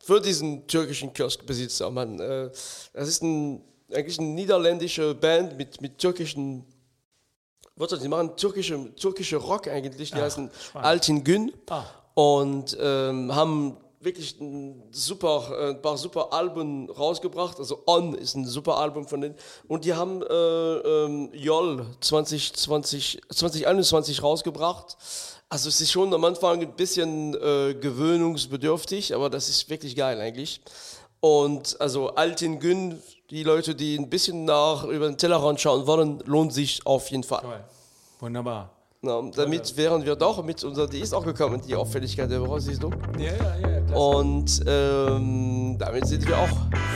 für 0.00 0.20
diesen 0.20 0.66
türkischen 0.66 1.14
Kioskbesitzer. 1.14 1.90
Man, 1.90 2.18
äh, 2.18 2.50
das 2.92 3.08
ist 3.08 3.22
ein, 3.22 3.62
eigentlich 3.90 4.18
eine 4.18 4.28
niederländische 4.28 5.14
Band 5.14 5.56
mit, 5.56 5.80
mit 5.80 5.96
türkischen 5.96 6.66
Wörtern. 7.76 8.00
Die 8.02 8.08
machen 8.08 8.36
türkische, 8.36 8.94
türkische 8.96 9.38
Rock 9.38 9.68
eigentlich. 9.68 10.10
Die 10.10 10.20
heißen 10.20 10.50
Altin 10.74 11.24
Gün. 11.24 11.52
Ah. 11.70 11.84
Und 12.14 12.76
ähm, 12.80 13.34
haben 13.34 13.76
wirklich 14.00 14.40
ein 14.40 14.82
super, 14.90 15.50
äh, 15.52 15.70
ein 15.70 15.82
paar 15.82 15.96
super 15.96 16.32
Alben 16.32 16.90
rausgebracht. 16.90 17.58
Also 17.58 17.82
On 17.86 18.14
ist 18.14 18.34
ein 18.34 18.46
super 18.46 18.78
Album 18.78 19.06
von 19.06 19.20
denen. 19.20 19.34
Und 19.68 19.84
die 19.84 19.94
haben 19.94 20.22
äh, 20.22 20.34
ähm, 20.34 21.30
Jol 21.32 21.86
2020, 22.00 23.20
2021 23.28 24.22
rausgebracht. 24.22 24.96
Also 25.48 25.68
es 25.68 25.80
ist 25.80 25.90
schon 25.90 26.14
am 26.14 26.24
Anfang 26.24 26.60
ein 26.60 26.72
bisschen 26.76 27.34
äh, 27.34 27.74
gewöhnungsbedürftig, 27.74 29.14
aber 29.14 29.28
das 29.28 29.48
ist 29.48 29.68
wirklich 29.68 29.96
geil 29.96 30.20
eigentlich. 30.20 30.60
Und 31.20 31.78
also 31.80 32.10
Altin 32.10 32.60
Gün, 32.60 33.02
die 33.28 33.42
Leute, 33.42 33.74
die 33.74 33.98
ein 33.98 34.08
bisschen 34.08 34.44
nach 34.44 34.84
über 34.84 35.06
den 35.06 35.18
Tellerrand 35.18 35.60
schauen 35.60 35.86
wollen, 35.86 36.20
lohnt 36.24 36.54
sich 36.54 36.86
auf 36.86 37.10
jeden 37.10 37.24
Fall. 37.24 37.42
Wunderbar. 38.20 38.79
Na, 39.02 39.22
damit 39.34 39.74
wären 39.78 40.04
wir 40.04 40.14
doch 40.14 40.44
mit 40.44 40.62
unserer, 40.62 40.86
die 40.86 41.00
ist 41.00 41.14
auch 41.14 41.24
gekommen, 41.24 41.62
die 41.66 41.74
Auffälligkeit 41.74 42.30
der 42.30 42.42
Woche, 42.46 42.60
siehst 42.60 42.82
du? 42.82 42.90
Ja, 43.18 43.32
ja, 43.32 43.56
ja. 43.58 43.80
Klasse. 43.80 43.94
Und 43.98 44.62
ähm, 44.66 45.76
damit 45.78 46.06
sind 46.06 46.28
wir 46.28 46.36
auch 46.36 46.48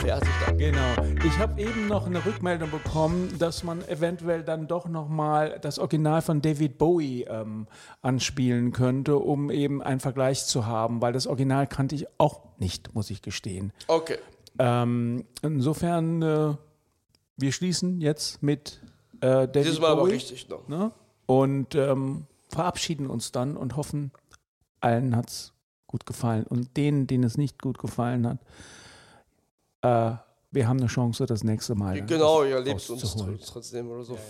fertig 0.02 0.28
dann. 0.44 0.58
Genau. 0.58 0.94
Ich 1.24 1.38
habe 1.38 1.58
eben 1.62 1.88
noch 1.88 2.04
eine 2.04 2.22
Rückmeldung 2.22 2.70
bekommen, 2.70 3.34
dass 3.38 3.64
man 3.64 3.82
eventuell 3.88 4.42
dann 4.42 4.68
doch 4.68 4.86
noch 4.86 5.08
mal 5.08 5.58
das 5.62 5.78
Original 5.78 6.20
von 6.20 6.42
David 6.42 6.76
Bowie 6.76 7.22
ähm, 7.22 7.66
anspielen 8.02 8.72
könnte, 8.72 9.16
um 9.16 9.50
eben 9.50 9.80
einen 9.80 10.00
Vergleich 10.00 10.44
zu 10.44 10.66
haben, 10.66 11.00
weil 11.00 11.14
das 11.14 11.26
Original 11.26 11.66
kannte 11.66 11.94
ich 11.94 12.06
auch 12.18 12.42
nicht, 12.58 12.94
muss 12.94 13.08
ich 13.08 13.22
gestehen. 13.22 13.72
Okay. 13.88 14.18
Ähm, 14.58 15.24
insofern, 15.40 16.20
äh, 16.20 16.54
wir 17.38 17.52
schließen 17.52 18.02
jetzt 18.02 18.42
mit 18.42 18.82
äh, 19.22 19.48
David 19.48 19.54
Dieses 19.54 19.80
Mal 19.80 19.92
aber 19.92 20.02
Bowie 20.02 20.12
richtig 20.12 20.50
noch. 20.50 20.68
ne? 20.68 20.92
Und 21.26 21.74
ähm, 21.74 22.26
verabschieden 22.48 23.08
uns 23.08 23.32
dann 23.32 23.56
und 23.56 23.76
hoffen, 23.76 24.12
allen 24.80 25.16
hat 25.16 25.28
es 25.30 25.52
gut 25.87 26.06
gefallen. 26.06 26.44
Und 26.44 26.76
denen, 26.76 27.06
denen 27.06 27.24
es 27.24 27.37
nicht 27.37 27.60
gut 27.60 27.78
gefallen 27.78 28.26
hat, 28.26 28.38
äh, 29.82 30.16
wir 30.50 30.68
haben 30.68 30.78
eine 30.78 30.87
Chance, 30.87 31.26
das 31.26 31.42
nächste 31.42 31.74
Mal. 31.74 32.04
Genau, 32.06 32.44
ihr 32.44 32.60
liebt 32.60 32.88
uns 32.88 33.16
trotzdem 33.46 33.90
oder 33.90 34.04
so. 34.04 34.18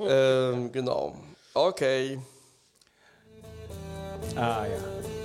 Ähm, 0.00 0.70
genau. 0.70 1.16
Okay. 1.54 2.20
Ah 4.36 4.64
ja. 4.64 5.19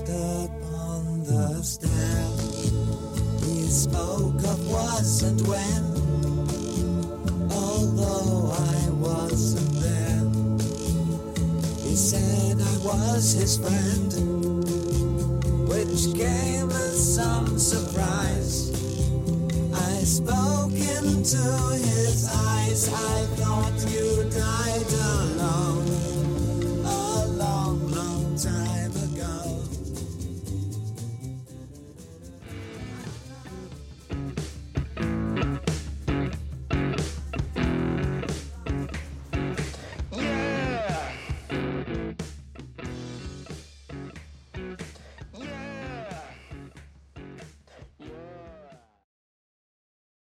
Passed 0.00 0.10
up 0.10 0.50
on 0.74 1.24
the 1.24 1.62
stair. 1.62 2.26
We 3.42 3.66
spoke 3.66 4.42
of 4.44 4.70
was 4.70 5.22
and 5.22 5.40
when, 5.46 5.84
although 7.50 8.52
I 8.52 8.90
wasn't 8.90 9.72
there. 9.82 10.24
He 11.82 11.96
said 11.96 12.60
I 12.60 12.76
was 12.84 13.32
his 13.32 13.58
friend, 13.58 14.12
which 15.68 16.14
came 16.14 16.70
as 16.70 17.14
some 17.14 17.58
surprise. 17.58 18.70
I 19.74 20.04
spoke 20.04 20.72
into 20.72 21.42
his 21.84 22.28
eyes. 22.32 22.88
I 22.88 23.26
thought 23.36 23.90
you 23.90 24.30
died. 24.30 24.50